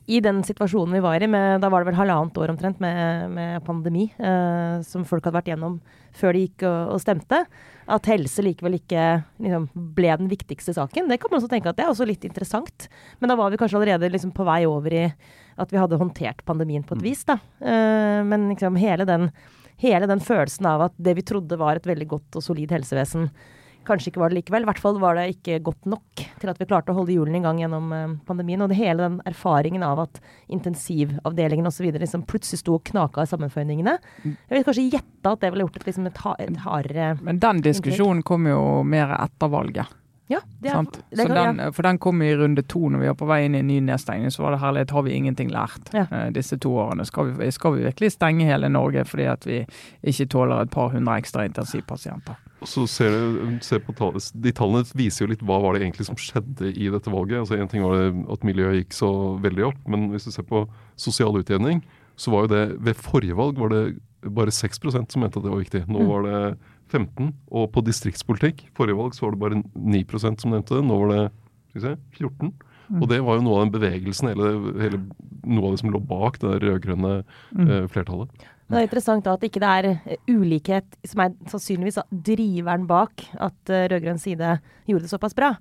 [0.09, 3.29] i den situasjonen vi var i, med, da var det vel halvannet år omtrent med,
[3.29, 5.75] med pandemi, eh, som folk hadde vært gjennom
[6.17, 7.43] før de gikk og, og stemte,
[7.89, 9.03] at helse likevel ikke
[9.43, 9.67] liksom,
[9.97, 11.11] ble den viktigste saken.
[11.11, 12.87] Det kan man også tenke at det er også litt interessant.
[13.21, 15.05] Men da var vi kanskje allerede liksom, på vei over i
[15.59, 17.21] at vi hadde håndtert pandemien på et vis.
[17.29, 17.37] Da.
[17.61, 19.29] Eh, men liksom, hele, den,
[19.83, 23.29] hele den følelsen av at det vi trodde var et veldig godt og solid helsevesen,
[23.87, 24.65] Kanskje ikke var det likevel.
[24.65, 27.39] I hvert fall var det ikke godt nok til at vi klarte å holde hjulene
[27.39, 28.61] i gang gjennom uh, pandemien.
[28.65, 30.19] Og det hele den erfaringen av at
[30.51, 31.89] intensivavdelingen osv.
[31.95, 33.95] Liksom plutselig sto og knaka i sammenføyningene.
[34.23, 34.35] Mm.
[34.35, 37.63] Jeg vil kanskje gjette at det ville gjort et, liksom et, et hardere Men den
[37.65, 39.95] diskusjonen kom jo mer etter valget.
[40.29, 41.71] Ja, det er, det kan, den, ja.
[41.73, 43.79] For den kom i runde to når vi var på vei inn i en ny
[43.81, 44.29] nedstengning.
[44.29, 46.03] Så var det herlighet, har vi ingenting lært ja.
[46.11, 47.05] uh, disse to årene?
[47.09, 49.63] Skal vi, skal vi, virkelig stenge hele Norge fordi at vi
[50.05, 52.37] ikke tåler et par hundre ekstra intensivpasienter?
[52.67, 56.09] Så ser du, ser på tall, De tallene viser jo litt hva var det egentlig
[56.09, 57.39] som skjedde i dette valget.
[57.43, 59.11] Altså Én ting var det at miljøet gikk så
[59.43, 60.65] veldig opp, men hvis du ser på
[60.99, 61.83] sosial utjevning,
[62.19, 63.83] så var jo det ved forrige valg var det
[64.27, 65.85] bare 6% som mente at det var viktig.
[65.87, 66.09] Nå mm.
[66.09, 66.41] var det
[66.89, 70.85] 15 Og på distriktspolitikk, forrige valg så var det bare 9% som nevnte det.
[70.89, 71.23] Nå var det
[71.79, 72.99] se, 14 mm.
[72.99, 75.01] Og det var jo noe av den bevegelsen, hele, hele,
[75.45, 77.67] noe av det som lå bak det rød-grønne mm.
[77.69, 78.47] eh, flertallet.
[78.69, 83.25] Det er interessant da at ikke det er eh, ulikhet som er sannsynligvis driveren bak
[83.41, 85.55] at uh, rød-grønn side gjorde det såpass bra.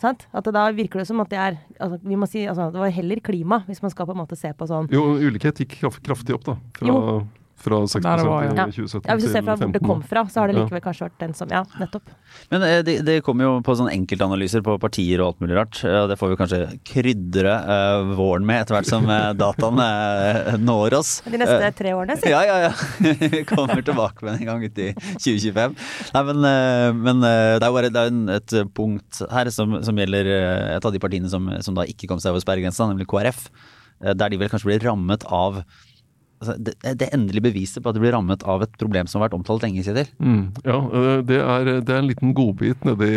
[0.00, 0.24] Sant?
[0.34, 2.80] At det da virker det som at det er altså, vi må si, altså, Det
[2.82, 5.76] var heller klima, hvis man skal på en måte se på sånn Jo, ulikhet gikk
[6.02, 6.56] kraftig opp, da.
[6.80, 6.96] Fra,
[7.56, 8.64] Fra 6 Der det var, i ja.
[8.66, 11.06] 2017 Ja, Hvis du ser fra hvor det kom fra, så har det likevel kanskje
[11.06, 12.10] vært den som Ja, nettopp.
[12.50, 15.78] Men eh, det, det kommer jo på sånne enkeltanalyser på partier og alt mulig rart.
[15.86, 16.58] eh, Det får vi kanskje
[16.90, 21.12] krydre eh, våren med etter hvert som eh, dataen eh, når oss.
[21.24, 22.28] De neste tre årene, si.
[22.34, 22.72] Ja, ja, ja.
[23.34, 25.78] Vi kommer tilbake med en gang ut i 2025.
[26.18, 29.78] Nei, men, eh, men det er jo bare det er en- et punkt her som,
[29.86, 30.28] som gjelder
[30.76, 33.46] et av de partiene som, som da ikke kom seg over sperregrensa, nemlig KrF.
[34.04, 35.62] eh, Der de vel kanskje blir rammet av
[36.44, 39.28] altså, det, det endelige beviset på at de blir rammet av et problem som har
[39.28, 40.10] vært omtalt lenge, Kjetil.
[40.20, 43.10] Mm, ja, øh, det er, det er en liten godbit nedi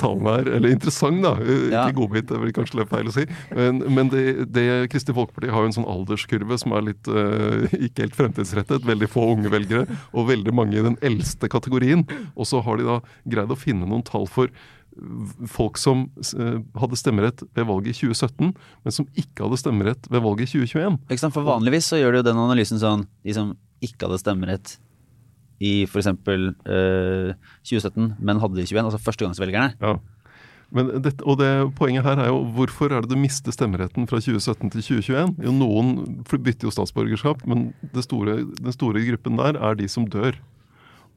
[0.00, 0.52] talen her.
[0.58, 1.34] Eller interessant, da.
[1.42, 1.84] Øh, Ja.
[1.88, 3.26] Ikke godbit, det blir kanskje litt feil å si.
[3.56, 7.66] Men, men det, det Kristelig Folkeparti har jo en sånn alderskurve som er litt uh,
[7.76, 8.86] ikke helt fremtidsrettet.
[8.88, 12.06] Veldig få unge velgere, og veldig mange i den eldste kategorien.
[12.38, 14.52] Og så har de da greid å finne noen tall for
[15.50, 18.52] folk som øh, hadde stemmerett ved valget i 2017,
[18.84, 20.98] men som ikke hadde stemmerett ved valget i 2021.
[21.08, 21.36] Ikke sant?
[21.36, 24.76] For vanligvis så gjør du jo den analysen sånn De som ikke hadde stemmerett
[25.64, 26.06] i f.eks.
[26.06, 27.34] Eh,
[27.66, 29.74] 2017, men hadde det i 2021, altså førstegangsvelgerne.
[29.82, 29.96] Ja.
[30.74, 34.20] Men dette, og det Poenget her er jo hvorfor er det du mister stemmeretten fra
[34.20, 35.34] 2017 til 2021?
[35.46, 35.94] Jo, Noen
[36.28, 40.36] bytter jo statsborgerskap, men det store, den store gruppen der er de som dør.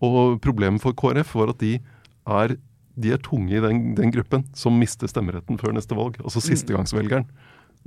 [0.01, 2.55] Og problemet for KrF var at de er,
[2.99, 6.17] de er tunge i den, den gruppen som mister stemmeretten før neste valg.
[6.23, 7.25] Altså sistegangsvelgeren.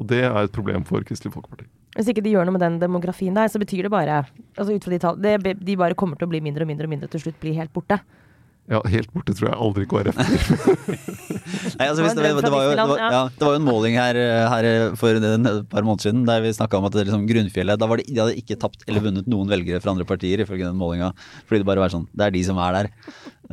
[0.00, 1.68] Og det er et problem for Kristelig Folkeparti.
[1.94, 4.24] Hvis ikke de gjør noe med den demografien der, så betyr det bare
[4.58, 6.88] altså ut fra de tall, det, De bare kommer til å bli mindre og mindre
[6.88, 8.00] og mindre til slutt bli helt borte.
[8.64, 10.44] Ja, Helt borte tror jeg aldri KrF blir.
[11.78, 13.20] Nei, altså, Det det, var det, var jo, det, var, ja.
[13.28, 14.18] det var jo en måling her,
[14.50, 17.78] her for en- et par måneder siden der vi snakka om at det liksom Grunnfjellet
[17.78, 20.64] da var det, De hadde ikke tapt eller vunnet noen velgere fra andre partier, ifølge
[20.64, 21.12] den målinga.
[21.44, 22.90] Fordi det bare var sånn Det er de som er der.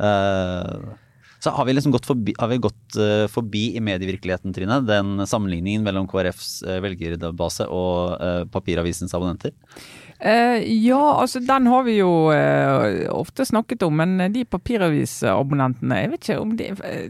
[0.00, 0.96] Eh,
[1.42, 5.26] så har vi liksom gått forbi, har vi gått eh, forbi i medievirkeligheten, Trine, den
[5.26, 9.50] sammenligningen mellom KrFs uh, velgerbase og eh, papiravisens abonnenter?
[10.22, 16.12] Eh, ja, altså den har vi jo eh, ofte snakket om, men de papiravisabonnentene, jeg
[16.12, 16.68] vet ikke om de,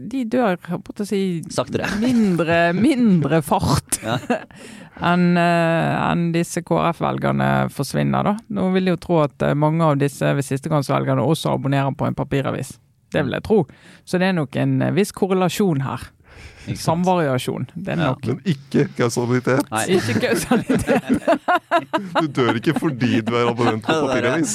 [0.09, 1.21] de dør på å si
[1.53, 1.91] Saktere.
[2.01, 4.17] mindre, mindre fart Ja.
[5.13, 8.33] enn eh, enn disse KrF-velgerne forsvinner, da.
[8.53, 12.09] Nå vil jeg jo tro at eh, mange av disse ved sistegangsvelgerne også abonnerer på
[12.09, 12.75] en papiravis.
[13.13, 13.59] Det vil jeg tro.
[14.05, 16.09] Så det er nok en eh, viss korrelasjon her.
[16.79, 17.67] Samvariasjon.
[17.75, 18.11] Det er Ja.
[18.13, 19.63] nok Men ikke kausalitet.
[19.71, 19.85] Nei.
[19.97, 20.93] ikke kausalitet
[22.21, 24.53] Du dør ikke fordi du er abonnent på papiravis.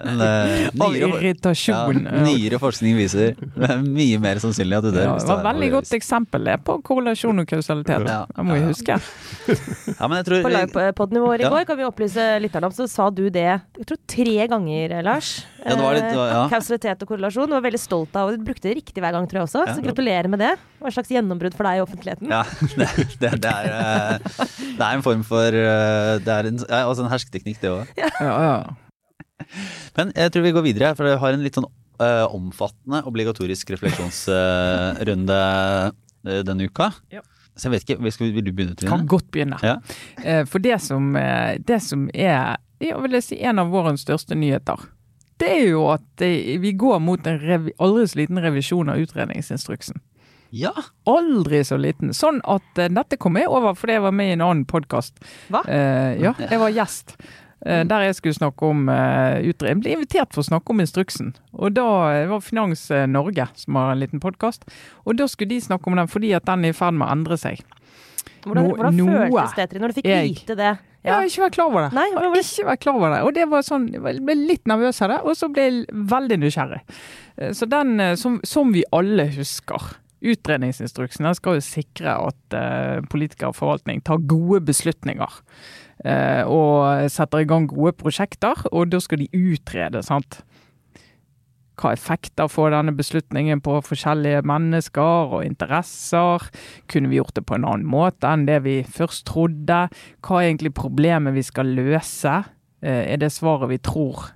[0.00, 1.98] Eh, av nyere, ja, irritasjon.
[2.24, 5.04] nyere forskning viser det er mye mer sannsynlig at du dør.
[5.04, 8.06] Ja, det var et veldig godt eksempel det på korrelasjon og kausalitet.
[8.08, 8.22] Ja.
[8.30, 8.96] Det må vi huske.
[8.96, 12.88] Ja, men jeg tror På livepodden vår i går kan vi opplyse lytterne om, så
[12.88, 15.44] sa du det jeg tror tre ganger, Lars.
[15.60, 16.44] Ja, det var litt- ja.
[16.44, 17.46] Eh, Kausalitet og korrelasjon.
[17.50, 19.66] Du var veldig stolt av og Du brukte det riktig hver gang, tror jeg også.
[19.76, 20.54] Så gratulerer med det.
[20.80, 22.30] Hva slags gjennombrudd for deg i offentligheten.
[22.32, 22.42] Ja,
[22.80, 22.88] det,
[23.22, 24.44] det, det, er, eh,
[24.76, 27.92] det er en form for eh, Det er en, ja, også en hersketeknikk, det òg.
[28.00, 28.54] Ja, ja.
[29.96, 33.72] Men jeg tror vi går videre, for jeg har en litt sånn uh, omfattende obligatorisk
[33.74, 35.38] refleksjonsrunde
[35.90, 36.90] uh, denne uka.
[37.12, 37.22] Ja.
[37.56, 39.58] Så jeg vet ikke, vil- skal, vil du begynne, Kan godt begynne.
[39.64, 39.78] Ja.
[40.22, 44.00] Eh, For det som, eh, det som er ja, vil jeg si, en av vårens
[44.06, 44.80] største nyheter,
[45.40, 47.42] det er jo at eh, vi går mot en
[47.78, 50.00] aldri så liten revisjon av utredningsinstruksen.
[50.50, 50.72] Ja!
[51.06, 52.10] Aldri så liten.
[52.16, 55.20] Sånn at uh, dette kom jeg over fordi jeg var med i en annen podkast.
[55.52, 55.62] Hva?
[55.70, 57.14] Eh, ja, jeg var gjest.
[57.64, 59.38] eh, Der jeg skulle snakke om uh.
[59.38, 61.34] Jeg ble invitert for å snakke om instruksen.
[61.54, 61.86] Og da
[62.32, 64.66] var Finans Norge, som har en liten podkast,
[65.06, 67.12] og da skulle de snakke om den fordi at den er i ferd med å
[67.14, 67.62] endre seg.
[68.42, 70.78] Hvordan, hvordan no, føltes det, Trine, når du fikk jeg- vite det?
[71.00, 71.92] Jeg har ikke vært klar over det.
[71.96, 72.40] Nei, det?
[72.44, 73.20] ikke vært klar over det.
[73.24, 76.36] Og det var sånn, jeg ble litt nervøs av det, og så ble jeg veldig
[76.42, 76.80] nysgjerrig.
[77.56, 83.52] Så den, som, som vi alle husker, utredningsinstruksen den skal jo sikre at eh, politikere
[83.52, 85.40] og forvaltning tar gode beslutninger.
[86.04, 90.42] Eh, og setter i gang gode prosjekter, og da skal de utrede, sant.
[91.80, 96.50] Hva effekter får denne beslutningen på forskjellige mennesker og interesser?
[96.92, 99.86] Kunne vi gjort det på en annen måte enn det vi først trodde?
[100.20, 102.42] Hva er egentlig problemet vi skal løse?
[102.84, 104.28] Eh, Er det svaret vi tror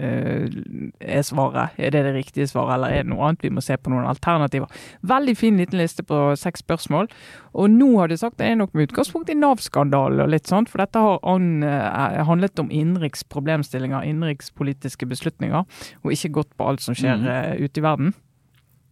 [0.00, 1.76] er svaret?
[1.78, 3.44] Er det det riktige svaret, eller er det noe annet?
[3.44, 4.70] Vi må se på noen alternativer.
[5.06, 7.10] Veldig fin liten liste på seks spørsmål.
[7.54, 10.70] Og nå har de sagt det er nok med utgangspunkt i Nav-skandalen og litt sånt,
[10.70, 15.66] for dette har an, eh, handlet om innenriks problemstillinger, innenrikspolitiske beslutninger,
[16.04, 18.14] og ikke gått på alt som skjer eh, ute i verden.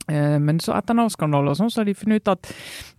[0.09, 2.53] Eh, Men så etter Nav-skandalen og sånn, så har de funnet ut at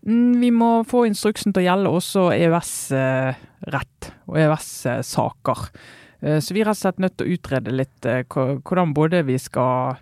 [0.05, 5.69] mm, vi må få instruksen til å gjelde også EØS-rett og EØS-saker.
[6.21, 9.23] Eh, Så vi er rett og slett nødt til å utrede litt eh, hvordan både
[9.27, 9.99] vi skal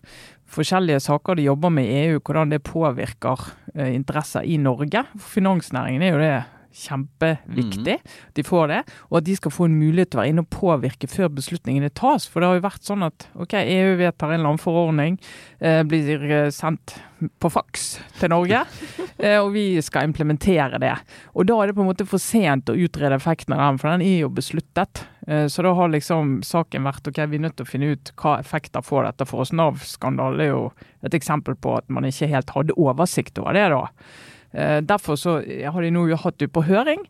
[0.48, 3.42] Forskjellige saker de jobber med i EU, hvordan det påvirker
[3.76, 5.02] eh, interesser i Norge.
[5.20, 6.38] Finansnæringen er jo det
[6.78, 7.98] kjempeviktig.
[8.38, 10.52] De får det, og at de skal få en mulighet til å være inne og
[10.54, 12.28] påvirke før beslutningene tas.
[12.30, 15.20] For det har jo vært sånn at ok, EU vedtar en eller annen forordning,
[15.60, 16.98] eh, blir eh, sendt
[17.42, 17.86] på faks
[18.20, 18.62] til Norge,
[19.26, 20.94] eh, og vi skal implementere det.
[21.34, 23.94] Og da er det på en måte for sent å utrede effekten av den, for
[23.94, 25.06] den er jo besluttet.
[25.28, 28.14] Eh, så da har liksom saken vært ok, vi er nødt til å finne ut
[28.22, 29.54] hva effekter får dette for oss.
[29.56, 30.64] Nav-skandalen er jo
[31.06, 33.68] et eksempel på at man ikke helt hadde oversikt over det.
[33.74, 33.84] da.
[34.52, 37.02] Eh, derfor så har de nå hatt det på høring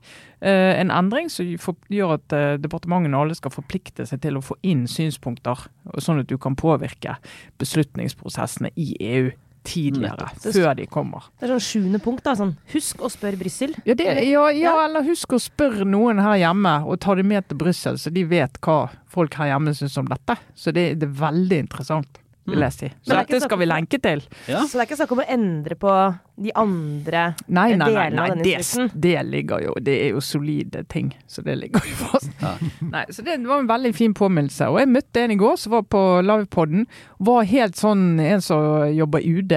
[0.42, 4.88] eh, en endring som gjør at departementene alle skal forplikte seg til å få inn
[4.90, 5.68] synspunkter,
[6.02, 7.18] sånn at du kan påvirke
[7.62, 9.30] beslutningsprosessene i EU
[9.68, 11.28] tidligere, før de kommer.
[11.40, 12.36] Det er sånn sjuende punkt, da.
[12.40, 13.74] Sånn, husk å spørre Brussel.
[13.88, 17.60] Ja, ja, ja, eller husk å spørre noen her hjemme, og ta dem med til
[17.60, 20.38] Brussel, så de vet hva folk her hjemme syns om dette.
[20.56, 22.90] Så det, det er veldig interessant vil jeg si.
[23.04, 24.24] Så dette skal vi lenke til.
[24.48, 24.64] Ja.
[24.64, 25.94] Så det er ikke snakk om å endre på
[26.38, 28.92] de andre nei, nei, nei, nei, av denne instruksen?
[28.94, 32.30] det, det ligger jo Det er jo solide ting, så det ligger jo fast.
[32.48, 32.54] Ja.
[32.86, 34.68] Nei, så det var en veldig fin påminnelse.
[34.72, 36.86] Og jeg møtte en i går som var på livepoden.
[37.28, 39.56] Var helt sånn en som jobber i UD.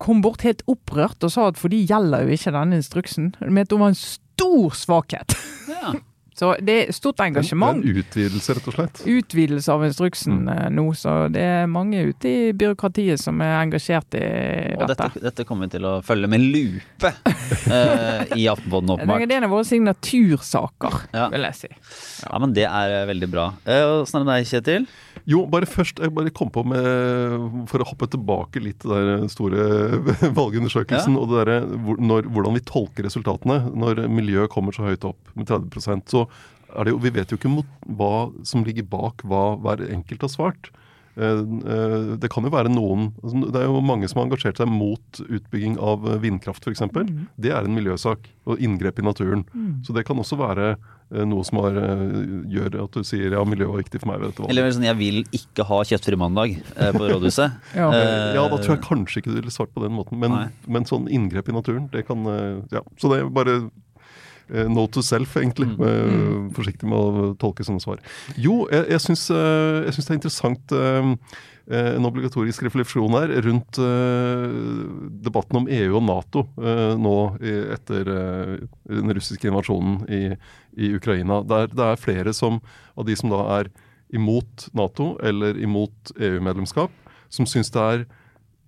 [0.00, 3.34] Kom bort helt opprørt og sa at for de gjelder jo ikke denne instruksen.
[3.42, 5.36] Hun mente hun var en stor svakhet.
[5.70, 5.92] Ja.
[6.40, 7.82] Så det er stort engasjement.
[7.82, 9.00] Er en utvidelse, rett og slett?
[9.04, 10.48] Utvidelse av instruksen mm.
[10.54, 10.86] Eh, nå.
[10.96, 14.22] Så det er mange ute i byråkratiet som er engasjert i
[14.78, 15.10] og dette.
[15.10, 15.24] dette.
[15.26, 19.26] Dette kommer vi til å følge med lupe uh, i Aftenposten, åpenbart.
[19.28, 21.28] Det er en av våre signatursaker, ja.
[21.34, 21.70] vil jeg si.
[21.74, 22.30] Ja.
[22.30, 23.46] ja, men det er eh, veldig bra.
[23.60, 24.88] Åssen uh, er det med deg, Kjetil?
[25.28, 29.28] Jo, bare først Jeg bare kom på med For å hoppe tilbake litt til den
[29.32, 29.66] store
[30.38, 31.20] valgundersøkelsen ja.
[31.20, 31.66] og det der,
[32.00, 36.26] når, hvordan vi tolker resultatene når miljøet kommer så høyt opp med 30% så
[36.70, 40.22] er det jo Vi vet jo ikke mot hva som ligger bak hva hver enkelt
[40.26, 40.70] har svart.
[41.16, 41.42] Eh,
[41.74, 44.70] eh, det kan jo være noen altså, Det er jo mange som har engasjert seg
[44.70, 46.86] mot utbygging av vindkraft f.eks.
[46.86, 47.26] Mm.
[47.40, 49.44] Det er en miljøsak og inngrep i naturen.
[49.54, 49.80] Mm.
[49.86, 50.74] Så det kan også være
[51.10, 52.02] Eh, noe som har, eh,
[52.54, 54.20] gjør at du sier ja, miljøet var viktig for meg.
[54.20, 54.52] ved dette valget.
[54.54, 57.56] Eller sånn, jeg vil ikke ha kjøttfri mandag eh, på rådhuset.
[57.80, 57.88] ja.
[57.90, 58.44] Eh, ja.
[58.46, 60.20] da tror jeg kanskje ikke du ville svart på den måten.
[60.22, 62.22] Men, men, sånn inngrep i naturen, det kan
[62.70, 62.82] Ja.
[63.00, 63.56] Så det er bare
[64.70, 65.68] no to self, egentlig.
[65.76, 65.84] Mm.
[65.84, 66.50] Mm.
[66.56, 68.02] Forsiktig med å tolke sånne svar.
[68.40, 70.76] Jo, jeg, jeg syns det er interessant
[71.70, 74.54] Eh, en obligatorisk refleksjon her rundt eh,
[75.22, 77.14] debatten om EU og Nato eh, nå
[77.76, 80.22] etter den russiske invasjonen i,
[80.74, 81.44] i Ukraina.
[81.46, 82.58] Der det er flere som,
[82.98, 83.70] av de som da er
[84.10, 86.90] imot Nato eller imot EU-medlemskap,
[87.30, 88.06] som syns det er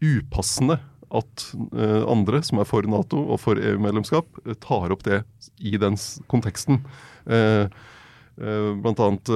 [0.03, 0.79] upassende
[1.13, 1.47] at
[2.09, 5.23] andre som er for Nato og for EU-medlemskap, tar opp det
[5.61, 5.99] i den
[6.33, 6.81] konteksten.
[7.27, 9.33] Blant annet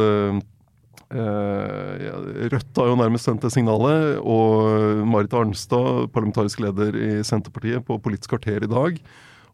[1.07, 7.85] Eh, Rødt har jo nærmest sendt det signalet, og Marit Arnstad, parlamentarisk leder i Senterpartiet,
[7.87, 8.99] på Politisk kvarter i dag.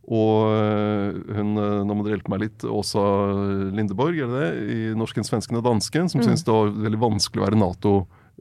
[0.02, 3.04] Og eh, hun, eh, nå må dere hjelpe meg litt, Åsa
[3.76, 6.26] Lindeborg, er det det, i Norsken, svensken og dansken, som mm.
[6.30, 7.60] syns det var veldig vanskelig å være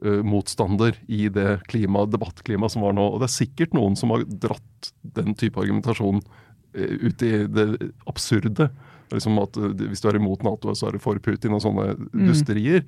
[0.02, 3.04] Nato-motstander i det klima, debattklimaet som var nå.
[3.14, 6.22] Og det er sikkert noen som har dratt den type argumentasjon
[6.74, 8.70] ut i det absurde.
[9.12, 11.92] Liksom at eh, Hvis du er imot Nato, så er du for Putin og sånne
[11.98, 12.22] mm.
[12.30, 12.86] dusterier.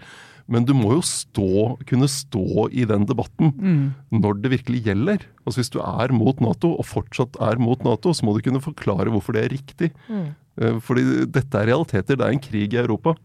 [0.50, 3.84] Men du må jo stå, kunne stå i den debatten mm.
[4.20, 5.28] når det virkelig gjelder.
[5.44, 8.64] Altså Hvis du er mot Nato, og fortsatt er mot Nato, så må du kunne
[8.64, 9.92] forklare hvorfor det er riktig.
[10.08, 10.32] Mm.
[10.60, 12.16] Eh, fordi dette er realiteter.
[12.16, 13.16] Det er en krig i Europa.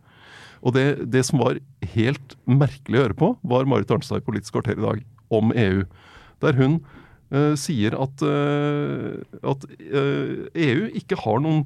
[0.59, 1.59] Og det, det som var
[1.95, 5.85] helt merkelig å høre på, var Marit Arnstad i Politisk kvarter i dag om EU.
[6.43, 6.79] Der hun
[7.31, 9.21] uh, sier at, uh,
[9.53, 11.63] at uh, EU ikke har noen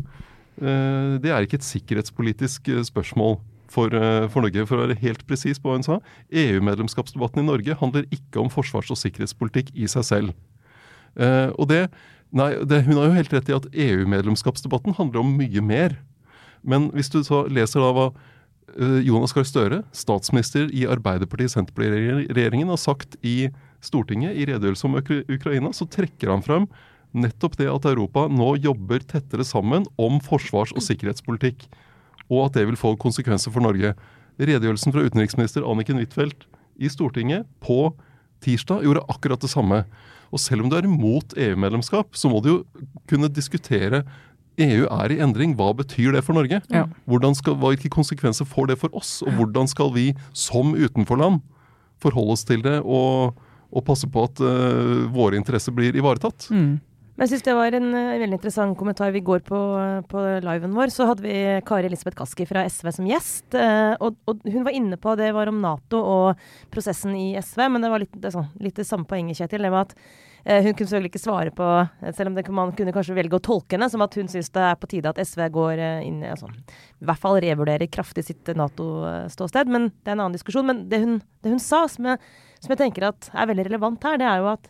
[0.61, 3.39] Eh, det er ikke et sikkerhetspolitisk eh, spørsmål
[3.71, 4.65] for, eh, for, Norge.
[4.69, 8.51] For å være helt presis på hva hun sa, EU-medlemskapsdebatten i Norge handler ikke om
[8.53, 10.33] forsvars- og sikkerhetspolitikk i seg selv.
[11.13, 11.91] Og det,
[12.33, 15.99] nei, det, Hun har jo helt rett i at EU-medlemskapsdebatten handler om mye mer.
[16.63, 18.07] Men hvis du så leser da hva
[19.05, 23.49] Jonas Gahr Støre, statsminister i Arbeiderpartiet-Senterparti-regjeringen, har sagt i
[23.83, 26.67] Stortinget i redegjørelse om Ukraina, så trekker han fram
[27.13, 31.67] nettopp det at Europa nå jobber tettere sammen om forsvars- og sikkerhetspolitikk,
[32.31, 33.93] og at det vil få konsekvenser for Norge.
[34.41, 36.47] Redegjørelsen fra utenriksminister Anniken Huitfeldt
[36.81, 37.93] i Stortinget på
[38.43, 39.83] tirsdag gjorde akkurat det samme.
[40.33, 42.59] Og selv om du er imot EU-medlemskap, så må du jo
[43.09, 44.01] kunne diskutere
[44.61, 46.61] EU er i endring, hva betyr det for Norge?
[46.73, 46.85] Ja.
[47.33, 49.21] Skal, hvilke konsekvenser får det for oss?
[49.25, 51.41] Og hvordan skal vi som utenforland
[52.03, 53.37] forholde oss til det og,
[53.73, 56.49] og passe på at uh, våre interesser blir ivaretatt?
[56.53, 56.81] Mm.
[57.13, 59.13] Men jeg syns det var en uh, veldig interessant kommentar.
[59.13, 59.61] Vi går på,
[60.09, 63.47] på liven vår, så hadde vi Kari Elisabeth Kaski fra SV som gjest.
[63.57, 67.65] Uh, og, og, hun var inne på det var om Nato og prosessen i SV,
[67.73, 69.65] men det var litt det, sånn, litt det samme poenget, Kjetil.
[69.65, 69.97] Det var at
[70.43, 71.67] hun kunne selvfølgelig ikke svare på,
[72.03, 74.51] eh, selv om det, man kunne kanskje velge å tolke henne som at hun syns
[74.51, 78.25] det er på tide at SV går eh, inn altså, I hvert fall revurderer kraftig
[78.27, 80.67] sitt Nato-ståsted, men det er en annen diskusjon.
[80.67, 82.19] Men det hun, det hun sa, som jeg,
[82.59, 84.69] som jeg, tenker at er veldig relevant her, det er jo at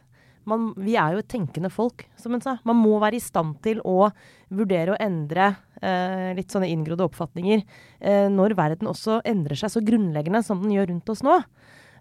[0.49, 2.57] man, vi er jo et tenkende folk, som hun sa.
[2.67, 4.12] Man må være i stand til å
[4.53, 9.81] vurdere å endre eh, litt sånne inngrodde oppfatninger eh, når verden også endrer seg så
[9.81, 11.39] grunnleggende som den gjør rundt oss nå.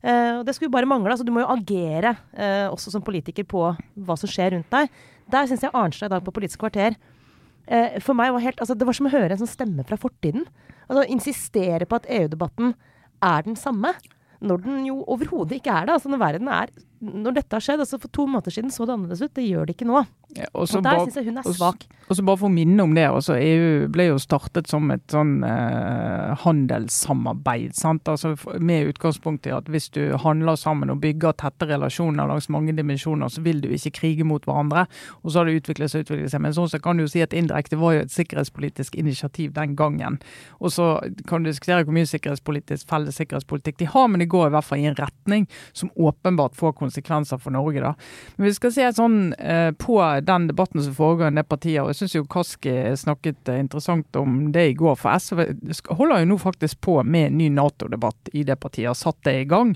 [0.03, 1.15] Uh, og det skulle bare mangle.
[1.15, 4.91] altså Du må jo agere uh, også som politiker på hva som skjer rundt deg.
[5.31, 8.75] Der syns jeg Arnstad i dag på Politisk kvarter uh, for meg var helt, altså
[8.75, 10.49] Det var som å høre en sånn stemme fra fortiden.
[10.89, 12.75] Altså Insistere på at EU-debatten
[13.23, 13.95] er den samme,
[14.43, 15.95] når den jo overhodet ikke er det.
[15.95, 18.95] altså Når verden er når dette har skjedd, altså For to måneder siden så det
[18.95, 19.35] annerledes ut.
[19.35, 20.05] Det gjør det ikke nå.
[20.33, 21.83] Ja, og der syns jeg hun er svak.
[22.09, 23.05] Og så bare for å minne om det.
[23.05, 27.75] altså EU ble jo startet som et sånn eh, handelssamarbeid.
[27.77, 28.09] sant?
[28.09, 32.73] Altså Med utgangspunkt i at hvis du handler sammen og bygger tette relasjoner langs mange
[32.77, 34.87] dimensjoner, så vil du ikke krige mot hverandre.
[35.21, 36.45] Og så har det utviklet seg utviklet seg.
[36.45, 39.77] Men sånn så kan du jo si at indirekte var jo et sikkerhetspolitisk initiativ den
[39.77, 40.21] gangen.
[40.61, 40.95] Og så
[41.29, 44.71] kan du diskutere hvor mye sikkerhetspolitisk felles sikkerhetspolitikk de har, men det går i hvert
[44.71, 47.81] fall i en retning som åpenbart får konsekvenser konsekvenser for Norge.
[47.81, 47.95] da.
[48.37, 51.91] Men vi skal se sånn eh, på den debatten som foregår i det partiet, og
[51.91, 54.97] jeg syns jo Kaski snakket eh, interessant om det i går.
[54.97, 55.41] For SV
[55.91, 59.49] holder jo nå faktisk på med ny Nato-debatt i det partiet, har satt det i
[59.49, 59.75] gang.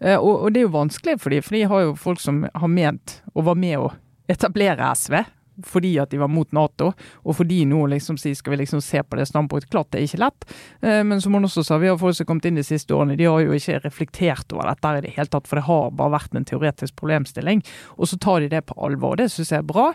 [0.00, 2.68] Eh, og, det er jo vanskelig for dem, for de har jo folk som har
[2.68, 3.92] ment og var med å
[4.28, 5.22] etablere SV
[5.64, 6.92] fordi at de var mot Nato,
[7.24, 9.70] og fordi nå liksom sier skal vi liksom se på det standpunktet.
[9.72, 10.46] Klart det er ikke lett,
[10.82, 12.94] eh, men som hun også sa, vi har folk som har kommet inn de siste
[12.94, 15.94] årene, de har jo ikke reflektert over dette i det hele tatt, for det har
[15.96, 17.62] bare vært en teoretisk problemstilling.
[17.96, 19.14] Og så tar de det på alvor.
[19.14, 19.88] og Det syns jeg er bra.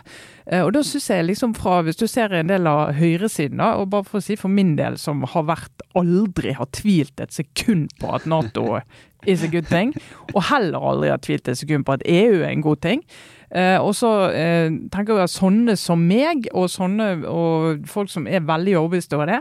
[0.46, 3.74] Eh, og da syns jeg liksom fra, hvis du ser en del av høyresiden, da,
[3.78, 7.34] og bare for å si for min del, som har vært aldri har tvilt et
[7.34, 8.80] sekund på at Nato
[9.26, 9.92] is a good thing,
[10.34, 13.04] og heller aldri har tvilt et sekund på at EU er en god ting.
[13.52, 18.24] Eh, og så eh, tenker jeg at sånne som meg, og sånne og folk som
[18.26, 19.40] er veldig overbevist over det,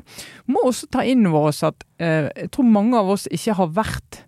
[0.51, 3.71] må også ta inn over oss at eh, jeg tror mange av oss ikke har
[3.77, 4.25] vært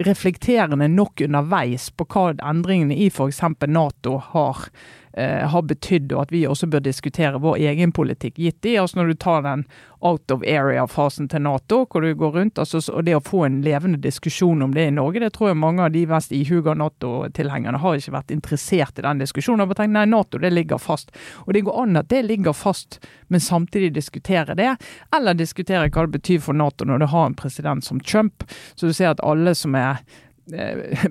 [0.00, 3.42] reflekterende nok underveis på hva endringene i f.eks.
[3.68, 8.66] Nato har eh, har betydd, og at vi også bør diskutere vår egen politikk gitt
[8.66, 8.76] i.
[8.78, 9.64] Altså når du tar den
[10.00, 13.60] out of area-fasen til Nato, hvor du går rundt, altså, og det å få en
[13.64, 17.82] levende diskusjon om det i Norge, det tror jeg mange av de mest ihuga Nato-tilhengerne
[17.82, 19.66] har ikke vært interessert i den diskusjonen.
[19.66, 21.12] Og tenkt nei, Nato det ligger fast.
[21.44, 24.72] Og det går an at det ligger fast, men samtidig diskutere det.
[25.16, 28.46] Eller diskutere hva det betyr for Nato når du har en president som Trump.
[28.74, 30.29] Så du ser at alle som er Eh,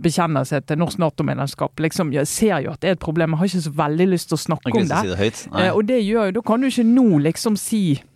[0.05, 3.35] bekjenner seg til norsk Nato-medlemskap, liksom, jeg ser jo at det er et problem.
[3.35, 5.01] Jeg har ikke så veldig lyst til å snakke om det.
[5.01, 5.43] Si det høyt.
[5.55, 8.08] Eh, og det gjør jo, da kan du ikke nå liksom si Eh,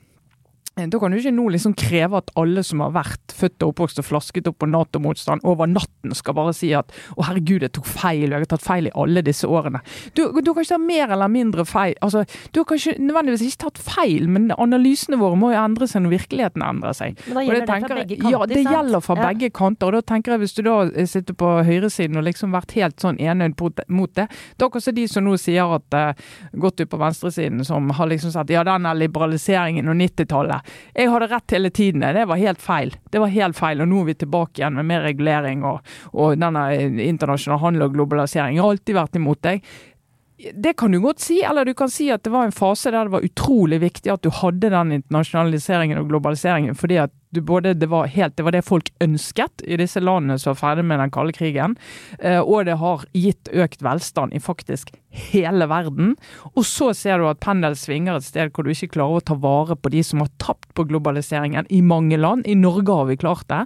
[0.73, 3.99] da kan du ikke nå liksom kreve at alle som har vært født og oppvokst
[4.01, 7.85] og flasket opp på Nato-motstand over natten, skal bare si at 'å herregud, jeg tok
[7.85, 9.83] feil, jeg har tatt feil i alle disse årene'.
[10.17, 11.93] Du, du kan ikke ta mer eller mindre feil.
[12.01, 16.01] Altså, du har kanskje nødvendigvis ikke tatt feil, men analysene våre må jo endre seg
[16.01, 17.21] når virkeligheten endrer seg.
[17.27, 18.33] Men da gjelder det, tenker, det fra begge kanter?
[18.33, 19.27] Ja, det gjelder fra ja.
[19.29, 19.87] begge kanter.
[19.87, 23.21] Og da tenker jeg hvis du da sitter på høyresiden og liksom vært helt sånn
[23.21, 23.61] enøyd
[23.93, 24.25] mot det,
[24.57, 26.17] da er også de som nå sier at uh,
[26.57, 30.62] gått ut på venstresiden, som har liksom sagt ja, den liberaliseringen og 90-tallet
[30.93, 32.05] jeg hadde rett hele tiden.
[32.15, 32.93] Det var helt feil.
[33.11, 36.37] Det var helt feil, og nå er vi tilbake igjen med mer regulering og, og
[36.41, 36.67] denne
[37.07, 38.57] internasjonal handel og globalisering.
[38.57, 39.73] Jeg har alltid vært imot deg.
[40.53, 43.07] Det kan du godt si, eller du kan si at det var en fase der
[43.07, 47.89] det var utrolig viktig at du hadde den internasjonaliseringen og globaliseringen, fordi at både, det,
[47.89, 51.13] var helt, det var det folk ønsket i disse landene som var ferdig med den
[51.13, 51.77] kalde krigen,
[52.19, 56.15] eh, og det har gitt økt velstand i faktisk hele verden.
[56.53, 59.37] Og så ser du at pendelen svinger et sted hvor du ikke klarer å ta
[59.37, 62.47] vare på de som har tapt på globaliseringen i mange land.
[62.49, 63.61] I Norge har vi klart det,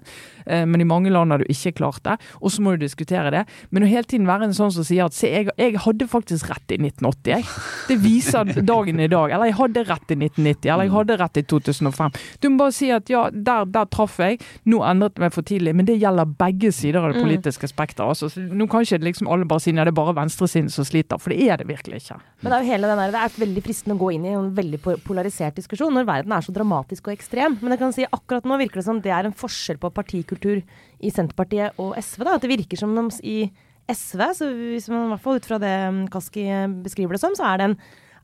[0.45, 2.17] eh, men i mange land har du ikke klart det.
[2.41, 3.45] Og så må du diskutere det.
[3.71, 6.51] Men å hele tiden være en sånn som sier at se, jeg, jeg hadde faktisk
[6.51, 7.47] rett i 1980, jeg.
[7.87, 9.31] Det viser dagen i dag.
[9.31, 12.21] Eller jeg hadde rett i 1990, eller jeg hadde rett i 2005.
[12.41, 14.39] Du må bare si at ja, der der, der traff jeg.
[14.69, 15.73] Nå endret det meg for tidlig.
[15.77, 17.27] Men det gjelder begge sider av det mm.
[17.27, 18.15] politiske spekteret.
[18.15, 21.21] Altså, nå kan ikke liksom alle bare si at det er bare venstresiden som sliter,
[21.21, 22.19] for det er det virkelig ikke.
[22.41, 24.33] Men det er jo hele den der, det er veldig fristende å gå inn i
[24.37, 27.59] en veldig polarisert diskusjon når verden er så dramatisk og ekstrem.
[27.61, 30.61] Men jeg kan si akkurat nå virker det som det er en forskjell på partikultur
[30.61, 32.25] i Senterpartiet og SV.
[32.25, 33.39] da, at Det virker som i
[33.87, 35.75] SV, så hvis man i hvert fall ut fra det
[36.11, 36.43] Kaski
[36.83, 37.77] beskriver det som, så er det en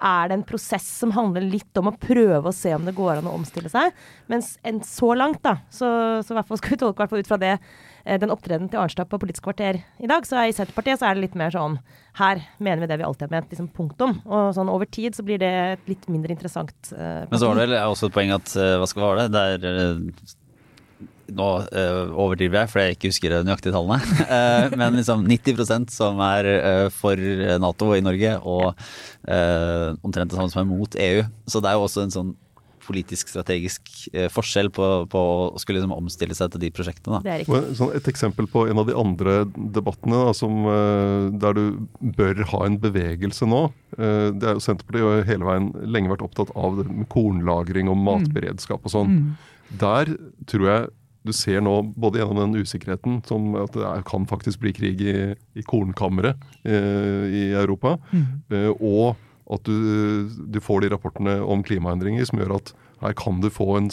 [0.04, 3.22] er det en prosess som handler litt om å prøve å se om det går
[3.22, 3.94] an å omstille seg.
[4.32, 5.88] Mens en så langt, da, så,
[6.26, 7.54] så hvert fall skal vi tolke ut fra det,
[8.04, 11.18] eh, den opptredenen til Arnstad på Politisk kvarter i dag, så i Senterpartiet så er
[11.18, 11.80] det litt mer sånn
[12.20, 14.20] Her mener vi det vi alltid har ment, liksom punktum.
[14.28, 17.58] Og sånn over tid så blir det et litt mindre interessant uh, Men så var
[17.58, 19.34] det vel også et poeng at uh, Hva skal være det?
[19.34, 20.40] Det er
[21.32, 24.00] nå eh, overdriver jeg, for jeg ikke husker de nøyaktige tallene.
[24.34, 27.20] Eh, men liksom 90% som er eh, for
[27.62, 28.72] Nato i Norge, og
[29.30, 31.22] eh, omtrent det samme som er mot EU.
[31.48, 32.34] Så det er jo også en sånn
[32.84, 33.88] politisk strategisk
[34.34, 37.22] forskjell på, på å skulle liksom omstille seg til de prosjektene.
[37.24, 37.38] Da.
[37.40, 40.66] Det er sånn et eksempel på en av de andre debattene da, som,
[41.40, 41.64] der du
[42.18, 43.62] bør ha en bevegelse nå.
[43.96, 48.84] eh, Det er jo Senterpartiet har hele veien lenge vært opptatt av kornlagring og matberedskap
[48.84, 49.16] og sånn.
[49.80, 50.12] Der
[50.52, 50.92] tror jeg
[51.24, 55.04] du ser nå, både gjennom den usikkerheten som at det er, kan faktisk bli krig
[55.04, 55.18] i,
[55.56, 57.98] i kornkammeret eh, i Europa,
[58.52, 59.16] eh, og
[59.54, 63.66] at du, du får de rapportene om klimaendringer som gjør at her kan du få
[63.76, 63.90] en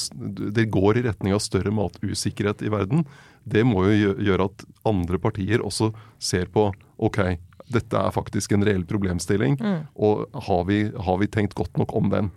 [0.54, 3.02] Det går i retning av større matusikkerhet i verden.
[3.42, 5.90] Det må jo gjøre at andre partier også
[6.22, 6.68] ser på
[7.02, 7.18] ok,
[7.74, 9.56] dette er faktisk en reell problemstilling,
[9.94, 12.30] og har vi, har vi tenkt godt nok om den?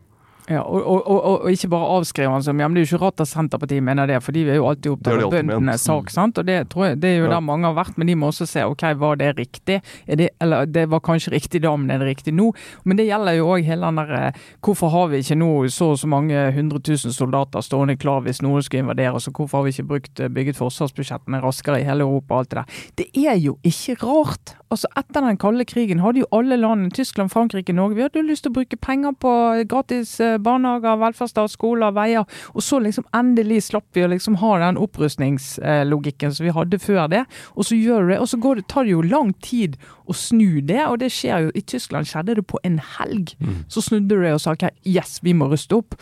[0.50, 2.98] Ja, og, og, og, og ikke bare avskrive han som ja, men Det er jo
[2.98, 6.10] ikke rart at Senterpartiet mener det, for de er jo alltid opptatt av bøndenes sak.
[6.12, 6.38] sant?
[6.42, 7.30] Og Det tror jeg, det er jo Ja.
[7.38, 9.82] der mange har vært, men de må også se ok, var det riktig?
[10.08, 12.50] Det, eller det var kanskje riktig da, men er det riktig nå?
[12.84, 14.32] Men det gjelder jo òg hele den der eh,
[14.62, 18.42] Hvorfor har vi ikke nå så og så mange hundre tusen soldater stående klar hvis
[18.44, 21.88] noen skulle invadere oss, og hvorfor har vi ikke brukt, eh, bygget forsvarsbudsjettene raskere i
[21.88, 22.84] hele Europa og alt det der?
[22.98, 24.56] Det er jo ikke rart.
[24.74, 28.28] Altså Etter den kalde krigen hadde jo alle landene, Tyskland, Frankrike, Norge, vi hadde jo
[28.28, 29.34] lyst til å bruke penger på
[29.70, 32.26] gratis eh, barnehager, velferdsstat, skoler, veier.
[32.54, 37.08] Og så liksom endelig slapp vi å liksom ha den opprustningslogikken som vi hadde før
[37.12, 37.24] det.
[37.56, 39.78] Og så gjør du det, og så går det, tar det jo lang tid
[40.10, 40.84] å snu det.
[40.88, 43.36] Og det skjer jo I Tyskland skjedde det på en helg.
[43.68, 45.98] Så snudde du det og sa ok, yes, vi må ruste opp.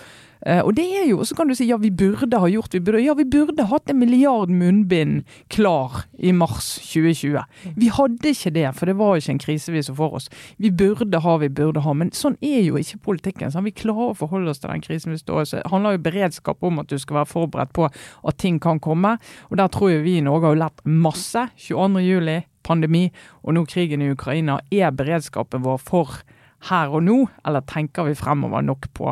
[0.45, 2.79] Eh, og det er jo, Så kan du si ja, vi burde ha gjort vi
[2.81, 7.43] burde, Ja, vi burde hatt en milliard munnbind klar i mars 2020.
[7.77, 10.29] Vi hadde ikke det, for det var ikke en krise vi så for oss.
[10.57, 11.93] Vi burde ha, vi burde ha.
[11.93, 13.51] Men sånn er jo ikke politikken.
[13.53, 13.67] Sånn.
[13.69, 15.49] Vi klarer å forholde oss til den krisen vi står i.
[15.61, 19.17] Det handler jo beredskap om at du skal være forberedt på at ting kan komme.
[19.49, 21.47] Og der tror jeg vi i Norge har lært masse.
[21.61, 22.01] 22.
[22.05, 23.09] juli, pandemi,
[23.43, 24.59] og nå krigen i Ukraina.
[24.71, 26.21] Er beredskapen vår for
[26.69, 29.09] her og nå, eller tenker vi fremover nok på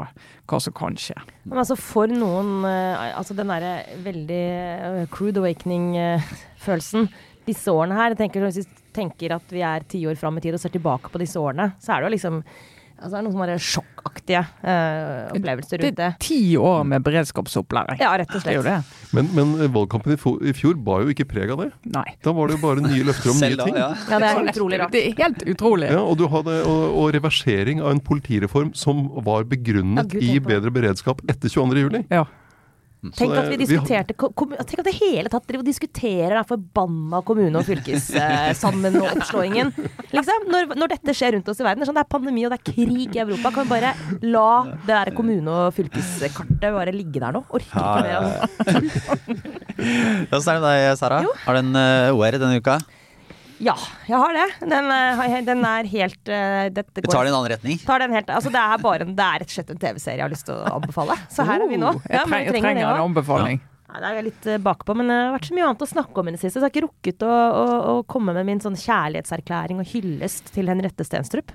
[0.50, 1.16] hva som kan skje?
[1.50, 7.10] Men altså for noen eh, Altså den derre veldig eh, crude awakening-følelsen
[7.50, 10.44] disse årene her jeg tenker, Hvis vi tenker at vi er ti år fram i
[10.44, 12.44] tid og ser tilbake på disse årene, så er det jo liksom
[13.00, 16.08] Altså det er noen sånne sjokkaktige uh, opplevelser rundt det.
[16.12, 18.00] er ti år med beredskapsopplæring.
[18.02, 18.84] Ja, rett og Det jo slett.
[18.90, 19.14] det.
[19.16, 21.70] Men, men eh, valgkampen i, fo- i fjor bar jo ikke preg av det.
[21.96, 22.06] Nei.
[22.26, 23.80] Da var det jo bare nye løfter om nye da, ting.
[23.80, 23.90] ja.
[24.12, 24.92] Ja, det er utrolig rart.
[24.96, 25.90] Det er helt utrolig.
[25.96, 30.22] Ja, og, du hadde, og, og reversering av en politireform som var Ja, begrunnet Gud,
[30.22, 30.44] i det.
[30.50, 31.80] bedre beredskap etter 22.
[31.88, 32.04] juli.
[32.12, 32.26] Ja.
[33.00, 37.56] Tenk Så at vi diskuterte Tenk at det hele tatt og diskuterer den forbanna kommune-
[37.62, 39.72] og fylkessammenslåingen.
[40.16, 40.40] liksom.
[40.52, 42.52] Når, når dette skjer rundt oss i verden, det er, sånn, det er pandemi og
[42.52, 43.96] det er krig i Europa, kan vi bare
[44.28, 47.44] la det der kommune- og fylkeskartet bare ligge der nå?
[47.48, 48.36] Orker ikke mer av det.
[50.30, 51.24] Hvordan er det deg, Sara?
[51.46, 52.76] Har du en uh, OR denne uka?
[53.60, 53.76] Ja,
[54.08, 54.46] jeg har det.
[54.72, 57.82] Den, eh, den er helt eh, dette Du tar det i en annen retning.
[57.84, 60.26] tar den helt, altså det er bare det er rett og slett en TV-serie jeg
[60.26, 61.18] har lyst til å anbefale.
[61.34, 61.92] Så her er vi nå.
[62.08, 63.60] Ja, jeg, trenger, jeg trenger en anbefaling.
[63.90, 65.90] Nei, det er jeg litt eh, bakpå, men det har vært så mye annet å
[65.90, 66.56] snakke om i det siste.
[66.56, 70.54] Så jeg har ikke rukket å, å, å komme med min sånn kjærlighetserklæring og hyllest
[70.56, 71.52] til Henriette Stenstrup.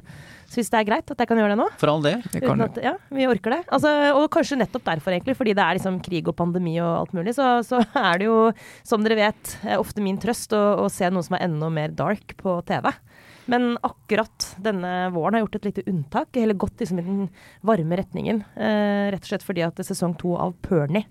[0.54, 1.64] Så hvis det er greit at jeg kan gjøre det nå?
[1.80, 2.20] For all del.
[2.62, 3.60] At, ja, vi orker det.
[3.74, 7.16] Altså, og kanskje nettopp derfor, egentlig, fordi det er liksom krig og pandemi og alt
[7.18, 8.36] mulig, så, så er det jo,
[8.86, 12.36] som dere vet, ofte min trøst å, å se noe som er enda mer dark
[12.38, 12.86] på TV.
[13.50, 17.26] Men akkurat denne våren har gjort et lite unntak, eller gått liksom i den
[17.66, 18.44] varme retningen.
[18.54, 21.10] Eh, rett og slett fordi at sesong to av Pernie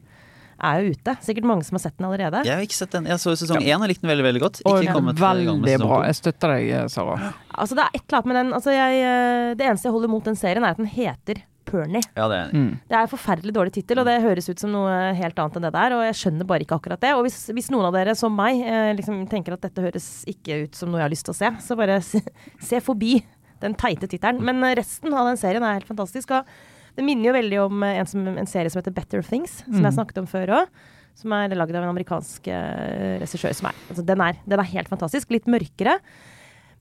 [0.65, 1.15] er jo ute.
[1.25, 2.43] Sikkert mange som har sett den allerede.
[2.47, 3.07] Jeg har ikke sett den.
[3.11, 4.61] Jeg så sesong én og likte den veldig veldig godt.
[4.65, 6.01] Og Ikke kommet i gang med veldig sesong bra.
[6.07, 7.17] Jeg støtter deg, Sara.
[7.53, 10.13] Altså, det er et eller annet med den altså, jeg, eh, Det eneste jeg holder
[10.13, 11.43] mot den serien, er at den heter
[11.73, 12.01] Perny.
[12.15, 12.49] Ja, det er.
[12.53, 12.71] Mm.
[12.89, 15.67] Det er en forferdelig dårlig tittel, og det høres ut som noe helt annet enn
[15.67, 15.95] det der.
[15.97, 17.13] Og jeg skjønner bare ikke akkurat det.
[17.17, 20.63] Og hvis, hvis noen av dere, som meg, eh, liksom tenker at dette høres ikke
[20.65, 22.21] ut som noe jeg har lyst til å se, så bare se,
[22.69, 23.17] se forbi
[23.63, 24.43] den teite tittelen.
[24.45, 26.35] Men eh, resten av den serien er helt fantastisk.
[26.35, 29.59] Og det minner jo veldig om eh, en, som, en serie som heter Better Things,
[29.65, 29.87] som Mm.
[29.87, 30.67] jeg snakket om før òg.
[31.15, 33.53] Som er lagd av en amerikansk uh, regissør.
[33.53, 35.29] som er- Altså, den, er, den er helt fantastisk.
[35.29, 35.99] Litt mørkere.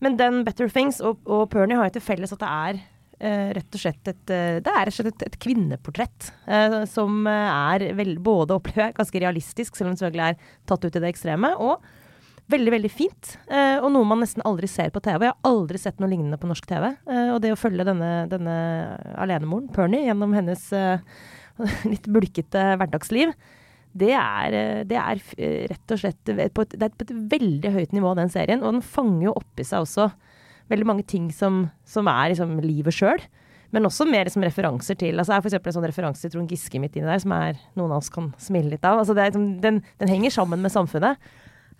[0.00, 3.50] Men den Better Things og, og Pernie har jo til felles at det er uh,
[3.58, 6.30] rett og slett et, uh, det er rett og slett et, et kvinneportrett.
[6.88, 11.04] som er vel, både opplever ganske realistisk, selv om det selvfølgelig er tatt ut i
[11.04, 11.52] det ekstreme.
[11.60, 11.84] Og
[12.52, 13.32] veldig, veldig fint.
[13.48, 15.26] eh, og noe man nesten aldri ser på TV.
[15.26, 16.90] Jeg har aldri sett noe lignende på norsk TV.
[17.08, 18.56] eh, og det å følge denne, denne
[19.16, 20.98] alenemoren, Pernie, gjennom hennes eh,
[21.92, 23.34] litt bulkete hverdagsliv.
[23.92, 25.18] Det er, det er
[25.68, 28.62] rett og slett på et, på et veldig høyt nivå, den serien.
[28.64, 30.06] Og den fanger jo oppi seg også
[30.72, 33.20] veldig mange ting som, som er liksom livet sjøl.
[33.72, 36.80] Men også mer som referanser til altså er for en sånn referanse til Trond Giske
[36.80, 39.00] midt inni der, som er noen av oss kan smile litt av.
[39.00, 41.20] Altså liksom- den, den henger sammen med samfunnet.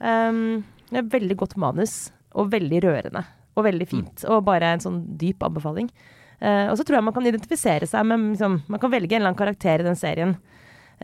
[0.01, 0.62] Um,
[0.93, 3.24] det er veldig godt manus, og veldig rørende.
[3.57, 4.24] Og veldig fint.
[4.32, 5.90] Og bare en sånn dyp anbefaling.
[6.43, 9.20] Uh, og så tror jeg man kan identifisere seg med liksom, Man kan velge en
[9.20, 10.32] eller annen karakter i den serien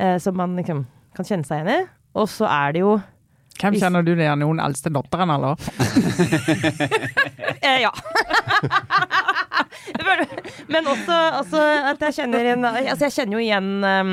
[0.00, 0.80] uh, som man liksom,
[1.14, 1.86] kan kjenne seg igjen i.
[2.18, 2.96] Og så er det jo
[3.58, 4.38] Hvem Hvis- kjenner du det igjen?
[4.38, 5.58] noen eldste datteren, eller?
[7.58, 7.90] Eh, ja.
[10.68, 11.60] Men også, altså,
[11.90, 14.12] at jeg kjenner igjen Altså, jeg kjenner jo igjen um,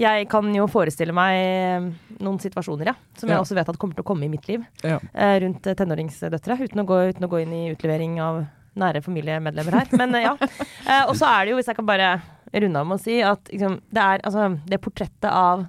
[0.00, 1.88] Jeg kan jo forestille meg um,
[2.26, 2.94] noen situasjoner, ja.
[3.18, 4.64] Som jeg også vet at kommer til å komme i mitt liv.
[4.84, 6.58] Eh, rundt eh, tenåringsdøtre.
[6.64, 8.44] Uten å, gå, uten å gå inn i utlevering av
[8.78, 9.90] nære familiemedlemmer her.
[9.98, 10.36] Men eh, ja.
[10.84, 12.08] Eh, og så er det jo, hvis jeg kan bare
[12.52, 15.62] runde av med å si, at liksom, det er altså Det portrettet av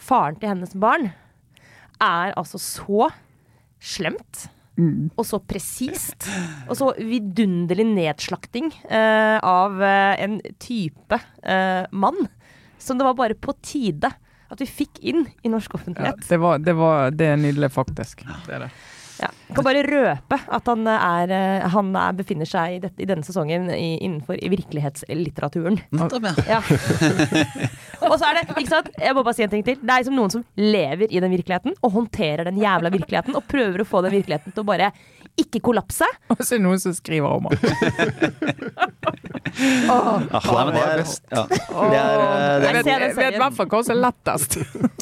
[0.00, 1.10] faren til hennes barn
[2.00, 3.10] er altså så
[3.76, 4.46] slemt.
[4.80, 5.10] Mm.
[5.12, 6.24] Og så presist.
[6.68, 12.24] Og så vidunderlig nedslakting eh, av en type eh, mann
[12.80, 14.10] som det var bare på tide
[14.50, 16.28] at vi fikk inn i norsk Ja, offentlighet.
[16.28, 18.22] det, var, det, var, det er nydelig, faktisk.
[18.46, 18.70] Det er det.
[19.16, 19.30] Ja.
[19.56, 23.24] Kan bare røpe at han, er, eh, han er, befinner seg i, dette, i denne
[23.24, 25.78] sesongen i, innenfor i virkelighetslitteraturen.
[25.96, 26.08] Ja.
[26.44, 26.58] Ja.
[28.10, 29.78] og så er det, ikke sant, jeg må bare si en ting til.
[29.80, 33.46] Det er liksom noen som lever i den virkeligheten og håndterer den jævla virkeligheten og
[33.48, 34.92] prøver å få den virkeligheten til å bare
[35.40, 36.06] ikke kollapse.
[36.32, 37.60] Og så er det noen som skriver om det.
[39.56, 41.42] Ah, nei, det er, ja.
[41.48, 44.56] det er, eh, det er, vet, jeg vet i hvert fall hva som er lettest.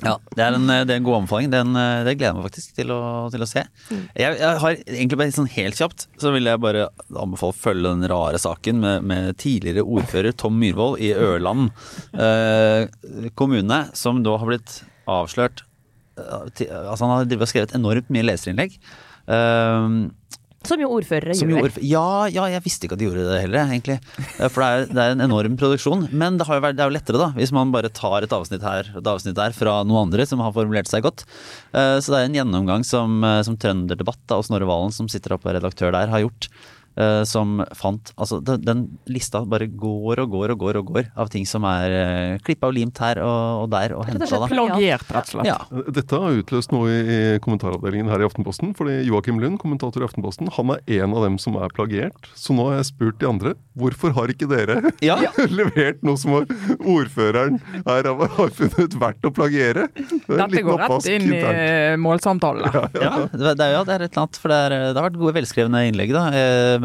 [0.05, 1.51] ja, det er, en, det er en god anbefaling.
[1.51, 3.01] Den, eh, det gleder jeg meg faktisk til å,
[3.35, 3.65] til å se.
[3.91, 7.95] Jeg, jeg har egentlig bare sånn helt kjapt Så vil jeg bare anbefale å følge
[7.97, 11.71] den rare saken med, med tidligere ordfører Tom Myhrvold i Ørland
[12.15, 12.87] eh,
[13.39, 15.65] kommune, som da har blitt avslørt
[16.21, 18.79] eh, Altså Han har skrevet enormt mye leserinnlegg.
[19.25, 19.89] Eh,
[20.65, 21.67] Som jo ordførere som gjør.
[21.69, 21.85] Ordfører.
[21.87, 23.97] ja, ja, jeg visste ikke at de gjorde det heller, egentlig.
[24.39, 26.07] Eh, For det er, det er en enorm produksjon.
[26.13, 28.33] Men det, har jo vært, det er jo lettere, da, hvis man bare tar et
[28.33, 31.27] avsnitt her et avsnitt der fra noen andre som har formulert seg godt.
[31.75, 35.37] Eh, Så det er en gjennomgang som, eh, som Trønderdebatt og Snorre Valen, som sitter
[35.37, 36.49] oppe redaktør der, har gjort.
[36.97, 41.11] Eh, Som fant Altså, den, den lista bare går og går og går og går
[41.17, 44.29] av ting som er uh, klippa og limt her og, og der og henta.
[44.51, 45.49] Plagiert, rett og slett.
[45.49, 45.59] Ja.
[45.95, 48.75] Dette har utløst noe i i kommentaravdelingen her i Aftenposten.
[48.77, 52.29] fordi Joakim Lund, kommentator i Aftenposten, han er en av dem som er plagiert.
[52.39, 55.17] Så nå har jeg spurt de andre hvorfor har ikke dere Ja.
[55.59, 59.89] levert noe som ordføreren her har har funnet verdt å plagiere?
[59.95, 61.43] Det Dette går rett inn i
[62.01, 62.65] målsamtalen.
[62.75, 62.85] Ja.
[63.05, 64.39] Ja, det er, ja, det er et eller annet.
[64.41, 66.25] For det, er, det har vært gode, velskrevne innlegg, da.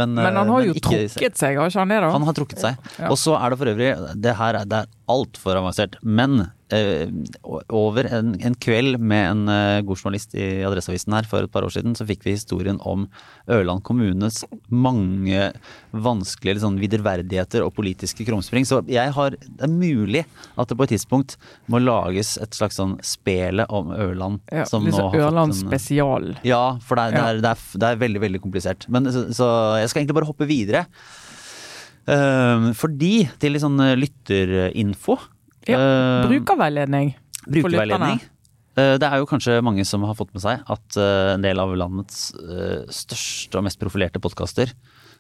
[0.02, 2.00] Eh, Men, Men han har men jo trukket seg, har ikke han det?
[2.06, 2.12] da?
[2.16, 2.80] Han har trukket seg.
[3.00, 3.10] Ja.
[3.12, 3.90] Og så er det for øvrig
[4.24, 6.00] Det her er, det er altfor avansert.
[6.04, 11.46] Men eh, over en, en kveld med en eh, god journalist i Adresseavisen her for
[11.46, 13.08] et par år siden, så fikk vi historien om
[13.50, 15.48] Ørland kommunes mange
[15.96, 18.68] vanskelige sånn viderverdigheter og politiske krumspring.
[18.70, 20.26] Så jeg har Det er mulig
[20.60, 21.38] at det på et tidspunkt
[21.72, 24.44] må lages et slags sånn spele om Ørland.
[24.52, 26.30] Ja, som liksom nå har Ørland fått en- spesial.
[26.46, 28.86] ja, for det er, det, er, det, er, det er veldig, veldig komplisert.
[28.90, 29.50] Men, så, så
[29.82, 30.86] jeg skal egentlig bare hoppe videre.
[32.10, 35.18] Ehm, fordi, til litt sånn eh, lytterinfo
[35.70, 37.14] Ja, ehm, Brukerveiledning.
[37.44, 38.20] for Brukerveiledning.
[38.20, 38.36] lytterne.
[38.78, 41.60] Eh, Det er jo kanskje mange som har fått med seg at eh, en del
[41.60, 44.72] av landets eh, største og mest profilerte podkaster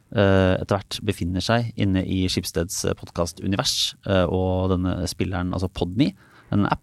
[0.10, 3.94] etter hvert befinner seg inne i Skipsteds podkastunivers.
[4.34, 6.08] Og denne spilleren, altså Podme,
[6.50, 6.82] en app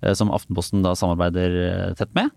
[0.00, 1.58] eh, som Aftenposten da samarbeider
[1.90, 2.30] eh, tett med.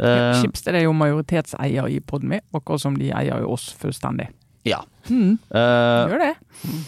[0.00, 4.30] Ja, Skipsted er jo majoritetseier i Podme, akkurat som de eier jo oss fullstendig.
[4.64, 4.80] Ja.
[5.10, 6.32] Mm, Uh, gjør det.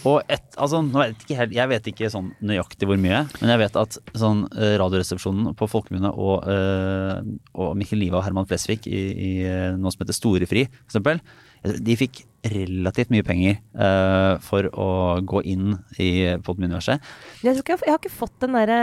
[0.07, 3.61] Og et, altså, vet jeg, helt, jeg vet ikke sånn nøyaktig hvor mye, men jeg
[3.61, 7.21] vet at sånn eh, Radioresepsjonen på Folkemunne og, øh,
[7.55, 11.23] og Mikkel Liva og Herman Flesvig i, i eh, noe som heter Storefri, for eksempel,
[11.59, 14.89] de fikk relativt mye penger øh, for å
[15.27, 16.11] gå inn i
[16.45, 17.03] podmuniverset.
[17.43, 18.79] Jeg, jeg, jeg har ikke fått den derre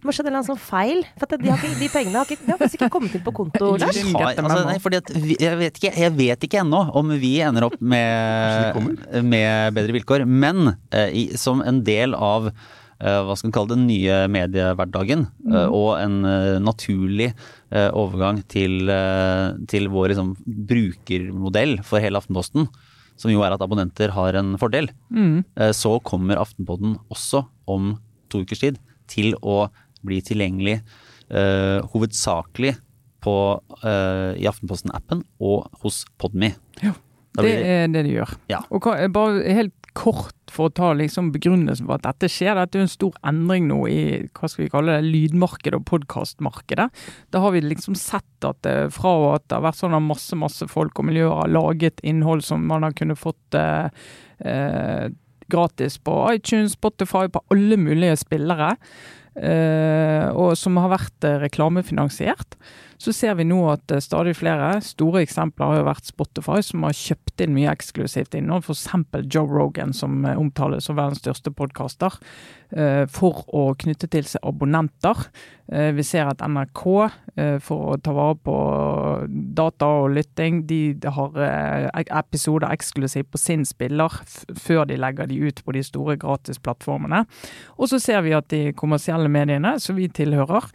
[0.00, 1.02] Det må ha skjedd en eller annen sånn feil.
[1.20, 3.24] For at de, har ikke, de pengene har, ikke, de har faktisk ikke kommet inn
[3.26, 3.66] på konto.
[3.76, 3.98] Lars.
[4.14, 7.34] Har, altså, nei, fordi at vi, jeg, vet ikke, jeg vet ikke ennå om vi
[7.44, 8.80] ender opp med,
[9.28, 10.24] med bedre vilkår.
[10.24, 14.18] Men eh, i, som en del av eh, hva skal man kalle det, den nye
[14.32, 20.32] mediehverdagen, eh, og en eh, naturlig eh, overgang til, eh, til vår liksom,
[20.70, 22.70] brukermodell for hele Aftenposten,
[23.20, 25.44] som jo er at abonnenter har en fordel, Mm.
[25.60, 27.98] eh, så kommer Aftenposten også om
[28.32, 28.80] to ukers tid
[29.10, 29.64] til å
[30.06, 30.80] bli tilgjengelig
[31.30, 32.76] eh, hovedsakelig
[33.22, 33.34] på,
[33.84, 36.54] eh, i Aftenposten-appen og hos Podme.
[36.82, 36.94] Ja,
[37.36, 38.36] Det blir- er det de gjør.
[38.48, 38.62] Ja.
[38.72, 42.54] Og hva, bare helt kort for å ta liksom begrunnelsen for at dette skjer.
[42.54, 45.84] Dette er jo en stor endring nå i hva skal vi kalle det, lydmarkedet og
[45.84, 46.88] podkastmarkedet.
[47.30, 50.34] Da har vi liksom sett at eh, fra at det har vært sånn at masse
[50.38, 53.90] masse folk og miljøer har laget innhold som man har kunnet fått eh,
[54.46, 55.08] eh,
[55.50, 58.76] gratis på iTunes, Spotify, på alle mulige spillere.
[59.38, 62.58] Eh, og som har vært eh, reklamefinansiert.
[63.00, 66.84] Så ser vi nå at eh, stadig flere store eksempler har jo vært Spotify, som
[66.84, 68.66] har kjøpt inn mye eksklusivt innhold.
[68.66, 68.90] F.eks.
[69.24, 72.18] Joe Rogan, som eh, omtales som verdens største podkaster,
[72.76, 75.24] eh, for å knytte til seg abonnenter.
[75.70, 76.80] Vi ser at NRK,
[77.62, 78.54] for å ta vare på
[79.54, 81.36] data og lytting, de har
[81.94, 84.16] episoder eksklusivt på sin spiller
[84.58, 87.20] før de legger de ut på de store gratisplattformene.
[87.78, 90.66] Og så ser vi at de kommersielle mediene, som vi tilhører,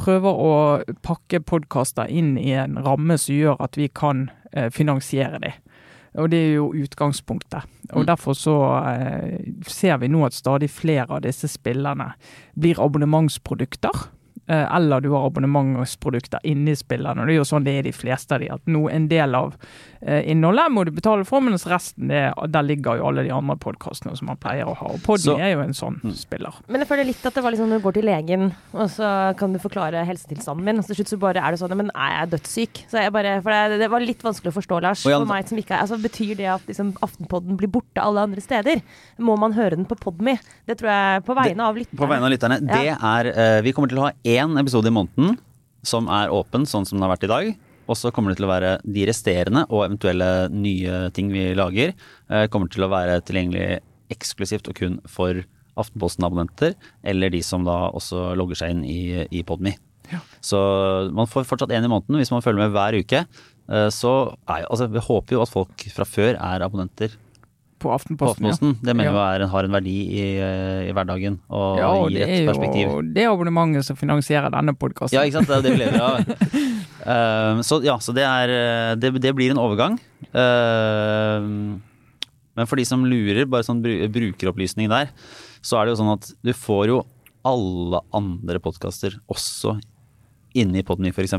[0.00, 0.54] prøver å
[1.04, 5.52] pakke pakke podkaster inn i en ramme som gjør at vi kan eh, finansiere dem.
[6.18, 7.62] Og det er jo utgangspunktet.
[7.92, 8.06] Og mm.
[8.06, 8.56] derfor så
[8.90, 12.14] eh, ser vi nå at stadig flere av disse spillerne
[12.58, 14.08] blir abonnementsprodukter.
[14.50, 17.22] Eh, eller du har abonnementsprodukter inni spillene.
[17.22, 19.36] og Det er jo sånn det er de fleste av de, at nå En del
[19.38, 19.52] av
[20.00, 23.54] eh, innholdet må du betale for, mens resten det, der ligger jo alle de andre
[23.60, 24.88] podkastene som man pleier å ha.
[24.96, 26.14] Og Podny er jo en sånn mm.
[26.18, 26.58] spiller.
[26.66, 29.12] Men jeg føler litt at det var liksom når du går til legen, og så
[29.38, 32.16] kan du forklare helsetilstanden min, og til slutt så bare er det sånn Men er
[32.16, 32.82] jeg dødssyk?
[32.90, 35.06] Så jeg bare, for det, det var litt vanskelig å forstå, Lars.
[35.06, 38.42] For meg som ikke er, altså Betyr det at liksom, Aftenpodden blir borte alle andre
[38.42, 38.82] steder?
[39.22, 40.38] Må man høre den på Podme?
[40.66, 42.00] Det tror jeg på vegne av lytterne.
[42.00, 42.58] På vegne av lytterne.
[42.64, 42.80] Ja.
[42.80, 45.36] Det er uh, Vi kommer til å ha én én episode i måneden
[45.86, 47.50] som er åpen, sånn som den har vært i dag.
[47.90, 51.94] Og så kommer det til å være de resterende og eventuelle nye ting vi lager,
[52.30, 53.80] eh, kommer til å være tilgjengelig
[54.12, 55.42] eksklusivt og kun for
[55.80, 56.74] Aftenposten-abonnenter,
[57.06, 59.76] eller de som da også logger seg inn i, i Podme.
[60.10, 60.20] Ja.
[60.42, 60.58] Så
[61.14, 63.24] man får fortsatt én i måneden hvis man følger med hver uke.
[63.70, 67.16] Eh, så er, altså, vi håper jo at folk fra før er abonnenter
[67.80, 68.46] på Aftenposten.
[68.46, 68.76] Aftenposten.
[68.84, 69.26] Det mener ja.
[69.40, 72.86] jeg har en verdi i, eh, i hverdagen og, ja, og gir et perspektiv.
[72.86, 75.16] Jo, det er abonnementet som finansierer denne podkasten.
[75.16, 75.50] Ja, ikke sant.
[75.50, 76.18] Det er det vi lever av.
[77.04, 79.96] uh, så ja, så det er eh, Det, det blir en overgang.
[80.34, 81.78] Uh,
[82.58, 85.12] men for de som lurer, bare sånn brukeropplysning der,
[85.64, 87.02] så er det jo sånn at du får jo
[87.46, 89.78] alle andre podkaster også
[90.58, 91.38] inne i Podmy, f.eks.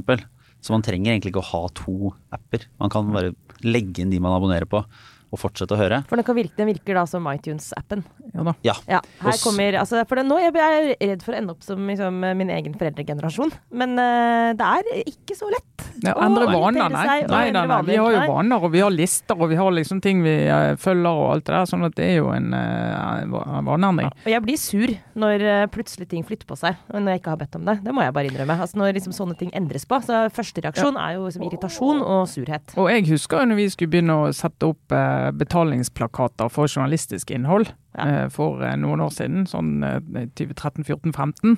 [0.62, 2.68] Så man trenger egentlig ikke å ha to apper.
[2.82, 3.34] Man kan bare
[3.66, 4.84] legge inn de man abonnerer på
[5.32, 6.02] og fortsette å høre.
[6.10, 8.04] For den, kan virke, den virker da som iTunes-appen.
[8.36, 8.54] Ja da.
[8.68, 8.76] Ja.
[8.90, 11.64] ja her kommer, altså, for det, nå jeg er jeg redd for å ende opp
[11.66, 13.54] som liksom, min egen foreldregenerasjon.
[13.80, 15.86] Men uh, det er ikke så lett.
[16.02, 17.22] Ja, endre vaner, nei.
[17.30, 17.80] Nei, nei, nei.
[17.88, 20.74] Vi har jo vaner, og vi har lister, og vi har liksom ting vi uh,
[20.80, 21.70] følger og alt det der.
[21.70, 24.12] Sånn at det er jo en uh, vaneendring.
[24.12, 27.24] Ja, og jeg blir sur når uh, plutselig ting flytter på seg, og når jeg
[27.24, 27.78] ikke har bedt om det.
[27.86, 28.60] Det må jeg bare innrømme.
[28.66, 30.02] Altså Når liksom sånne ting endres på.
[30.04, 31.08] Så første reaksjon ja.
[31.08, 32.76] er jo liksom, irritasjon og surhet.
[32.76, 34.96] Og jeg husker jo når vi skulle begynne å sette opp
[35.38, 38.28] betalingsplakater for journalistisk innhold ja.
[38.34, 41.58] for noen år siden, sånn 2013-14-15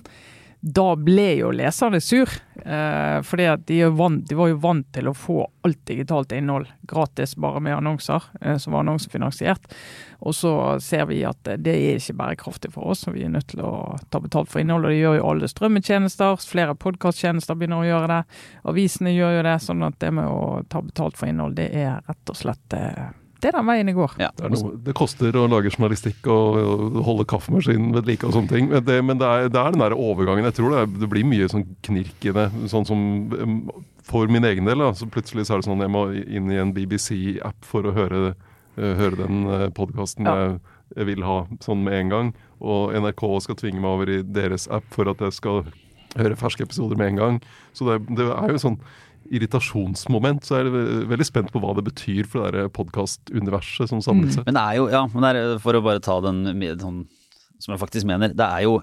[0.63, 2.29] da ble jo leserne sur.
[2.63, 7.33] Eh, fordi de, vant, de, var jo vant til å få alt digitalt innhold gratis,
[7.35, 9.67] bare med annonser, eh, som var annonsefinansiert.
[10.23, 13.49] Og så ser vi at det er ikke bærekraftig for oss, og vi er nødt
[13.51, 14.87] til å ta betalt for innhold.
[14.87, 18.21] Og det gjør jo alle strømmetjenester, flere podkasttjenester begynner å gjøre det.
[18.71, 19.57] Avisene gjør jo det.
[19.67, 23.11] Sånn at det med å ta betalt for innhold, det er rett og slett eh,
[23.43, 24.13] det er den veien det går.
[24.21, 24.29] Ja.
[24.39, 28.51] Det, noe, det, koster å lage journalistikk og, og holde kaffemaskinen ved like og sånne
[28.53, 28.69] ting.
[28.71, 30.47] Men det, men det, er, det er, den der overgangen.
[30.47, 32.47] Jeg tror det, det blir mye sånn knirk i det.
[32.71, 33.03] Sånn som
[34.07, 34.79] for min egen del.
[34.79, 37.95] Da, så plutselig så er det sånn jeg må inn i en BBC-app for å
[37.95, 38.23] høre,
[38.79, 40.35] uh, høre den eh, podkasten ja.
[40.39, 40.57] jeg,
[40.97, 42.33] jeg, vil ha sånn med en gang.
[42.63, 45.65] Og NRK skal tvinge meg over i deres app for at jeg skal
[46.19, 47.39] høre ferske episoder med en gang.
[47.75, 48.79] Så det, det er jo sånn
[49.31, 54.31] irritasjonsmoment, så er jeg veldig spent på hva det betyr for det podkastuniverset som samlet
[54.31, 54.35] mm.
[54.37, 54.47] seg.
[54.47, 56.43] Men det er jo, ja, men er, for å bare ta den
[56.81, 57.03] sånn,
[57.63, 58.81] som jeg faktisk mener, det er jo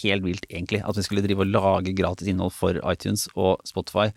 [0.00, 4.08] helt vilt egentlig at vi skulle drive og lage gratis innhold for iTunes og Spotify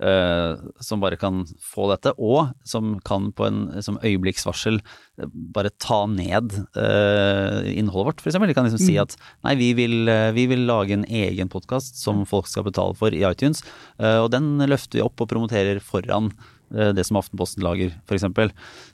[0.00, 6.00] som bare kan få dette, og som kan på en som øyeblikksvarsel eh, bare ta
[6.10, 8.38] ned uh, innholdet vårt, f.eks.
[8.40, 8.86] De kan liksom mm.
[8.86, 9.14] si at
[9.46, 13.22] nei, vi vil, vi vil lage en egen podkast som folk skal betale for i
[13.28, 13.62] iTunes,
[14.00, 16.32] og den løfter vi opp og promoterer foran
[16.72, 18.24] det som Aftenposten lager, f.eks.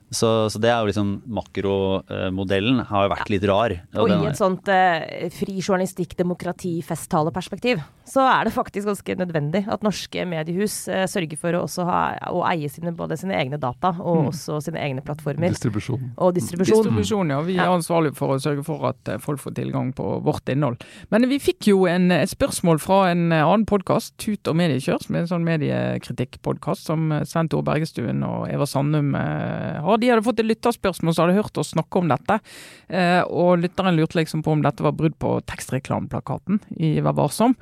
[0.09, 3.75] Så, så, det er jo liksom makromodellen har jo vært litt rar.
[3.93, 9.15] Og, og i et sånt eh, fri journalistikk, demokrati, festtaleperspektiv, så er det faktisk ganske
[9.19, 11.99] nødvendig at norske mediehus eh, sørger for å også ha,
[12.33, 14.29] å eie sine, både sine egne data og mm.
[14.31, 15.53] også sine egne plattformer.
[15.53, 16.09] Distribusjon.
[16.17, 16.81] Og distribusjon.
[16.87, 17.43] Distribusjon, ja.
[17.45, 20.81] Vi er ansvarlige for å sørge for at eh, folk får tilgang på vårt innhold.
[21.13, 25.05] Men vi fikk jo en, et spørsmål fra en eh, annen podkast, Tut og mediekjør,
[25.05, 29.98] som er en sånn mediekritikkpodkast som Svein Tor Bergestuen og Eva Sandum eh, har.
[29.99, 32.39] De hadde fått et lytterspørsmål så hadde hørt oss snakke om dette.
[32.87, 37.55] Eh, og lytteren lurte liksom på om dette var brudd på tekstreklameplakaten i Vær varsom.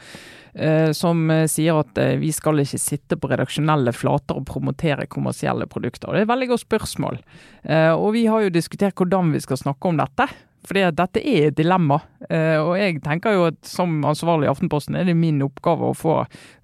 [0.58, 5.06] Eh, som eh, sier at eh, vi skal ikke sitte på redaksjonelle flater og promotere
[5.12, 6.10] kommersielle produkter.
[6.14, 7.20] Det er et veldig godt spørsmål.
[7.64, 10.30] Eh, og vi har jo diskutert hvordan vi skal snakke om dette.
[10.66, 12.00] Fordi at dette er et dilemma.
[12.28, 15.96] Eh, og jeg tenker jo at som ansvarlig i Aftenposten er det min oppgave å
[15.96, 16.16] få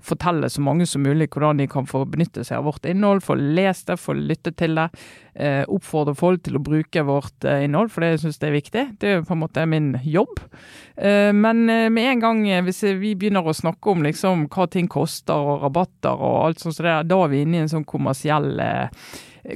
[0.04, 3.38] fortelle så mange som mulig hvordan de kan få benytte seg av vårt innhold, få
[3.40, 4.90] lest det, få lytte til det.
[5.34, 8.86] Eh, oppfordre folk til å bruke vårt eh, innhold, for det syns jeg er viktig.
[9.00, 10.42] Det er på en måte min jobb.
[10.94, 15.64] Men med en gang hvis vi begynner å snakke om liksom hva ting koster og
[15.64, 18.52] rabatter og alt sånt, så da er vi inne i en sånn kommersiell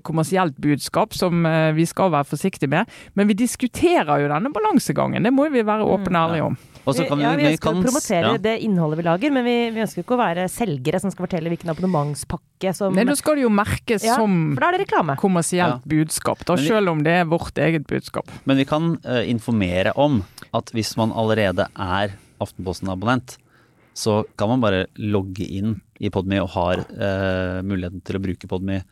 [0.03, 2.89] kommersielt budskap som eh, vi skal være forsiktige med.
[3.15, 6.57] Men vi diskuterer jo denne balansegangen, det må vi være åpne og ærlige om.
[6.87, 8.39] Kan vi, ja, vi vi ønsker kan, å promotere ja.
[8.39, 11.51] det innholdet vi lager, men vi, vi ønsker ikke å være selgere som skal fortelle
[11.51, 14.85] hvilken abonnementspakke som Nei, da skal det jo merkes ja, som For da er det
[14.85, 15.17] reklame.
[15.19, 18.31] kommersielt budskap, da, vi- selv om det er vårt eget budskap.
[18.47, 20.21] Men vi kan uh, informere om
[20.55, 23.35] at hvis man allerede er Aftenposten-abonnent,
[23.97, 28.47] så kan man bare logge inn i Podmy og har uh, muligheten til å bruke
[28.47, 28.83] Podme.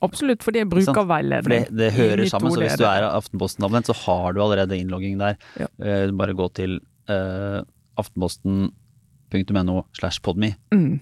[0.00, 1.66] Absolutt, for det bruker brukerveiledning.
[1.68, 2.54] det, det hører sammen.
[2.54, 5.36] Så hvis du er Aftenposten-abonnent, så har du allerede innlogging der.
[5.60, 5.68] Ja.
[5.76, 6.78] Uh, bare gå til
[7.10, 7.60] uh,
[8.00, 10.54] aftenposten.no slash podme.
[10.72, 11.00] Mm.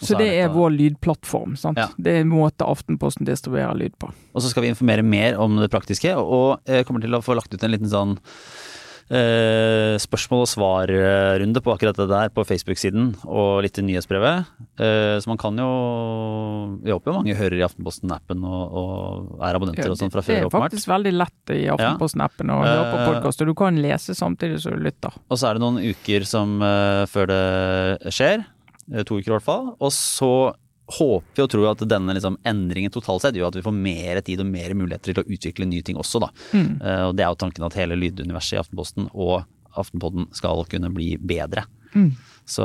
[0.00, 1.56] Så så det er dette- vår lydplattform.
[1.60, 1.78] sant?
[1.78, 1.88] Ja.
[1.98, 4.08] Det er en måte Aftenposten distribuerer lyd på.
[4.34, 7.36] Og så skal vi informere mer om det praktiske, og eh, kommer til å få
[7.36, 8.16] lagt ut en liten sånn
[9.10, 14.50] eh, spørsmål og svar-runde på akkurat det der på Facebook-siden, og litt i nyhetsbrevet.
[14.80, 15.70] Eh, så man kan jo
[16.84, 20.38] Vi håper jo mange hører i Aftenposten-appen og, og er abonnenter og sånn fra det
[20.38, 20.70] er åpenbart.
[20.70, 24.60] faktisk veldig lett i Aftenposten-appen å høre på Eh, podkast, og du kan lese samtidig
[24.62, 25.14] som du lytter.
[25.30, 26.58] Og så er det noen uker som
[27.10, 28.44] før det skjer.
[29.06, 29.70] To uker i hvert fall.
[29.80, 30.52] Og så
[30.96, 34.42] håper og tror at denne liksom, endringen totalt sett gjør at vi får mer tid
[34.42, 36.30] og mer muligheter til å utvikle nye ting også, da.
[36.52, 36.72] Mm.
[36.80, 39.42] Eh, og det er jo tanken at hele lyduniverset i Aftenposten og
[39.78, 41.62] Aftenpodden skal kunne bli bedre.
[41.94, 42.10] Mm.
[42.50, 42.64] Så,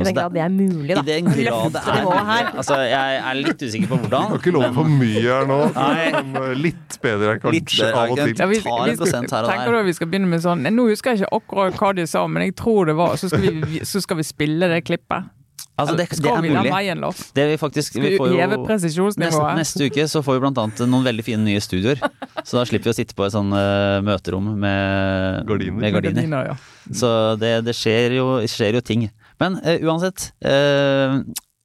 [0.00, 1.00] I den grad det er mulig, da.
[1.00, 2.50] I den grad det er mulig.
[2.60, 4.26] Altså, jeg er litt usikker på Du hvordan.
[4.28, 5.58] kan ikke love for mye her nå.
[5.72, 8.34] Men eh, litt bedre kanskje Litt bedre, av og til.
[8.36, 10.28] Ja, vi, tar en vi skal, prosent her og tenker du at vi skal begynne
[10.28, 13.16] med sånn Nå husker jeg ikke akkurat hva de sa, men jeg tror det var
[13.20, 15.32] Så skal vi, så skal vi spille det klippet.
[15.74, 16.70] Altså, det, det er mulig.
[16.70, 17.00] veien,
[17.34, 21.06] Det vi faktisk vi får jo, neste, neste uke så får vi blant annet noen
[21.08, 21.98] veldig fine nye studioer.
[22.46, 25.80] Så da slipper vi å sitte på et sånn uh, møterom med Gardiner.
[25.80, 26.20] Med gardiner.
[26.20, 26.92] Gardiner, ja.
[26.94, 27.08] Så
[27.40, 29.08] det, det skjer, jo, skjer jo ting.
[29.42, 31.24] Men uh, uansett, Uh,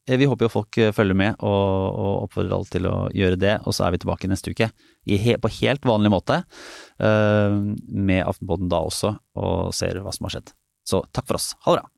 [0.10, 1.66] vi håper jo folk følger med og,
[2.02, 3.52] og oppfordrer alle til å gjøre det.
[3.70, 4.72] Og så er vi tilbake neste uke
[5.06, 6.40] i he, på helt vanlig måte
[6.98, 10.50] med Aftenpodden da også, og ser hva som har skjedd.
[10.90, 11.52] Så takk for oss.
[11.68, 11.92] Ha det bra.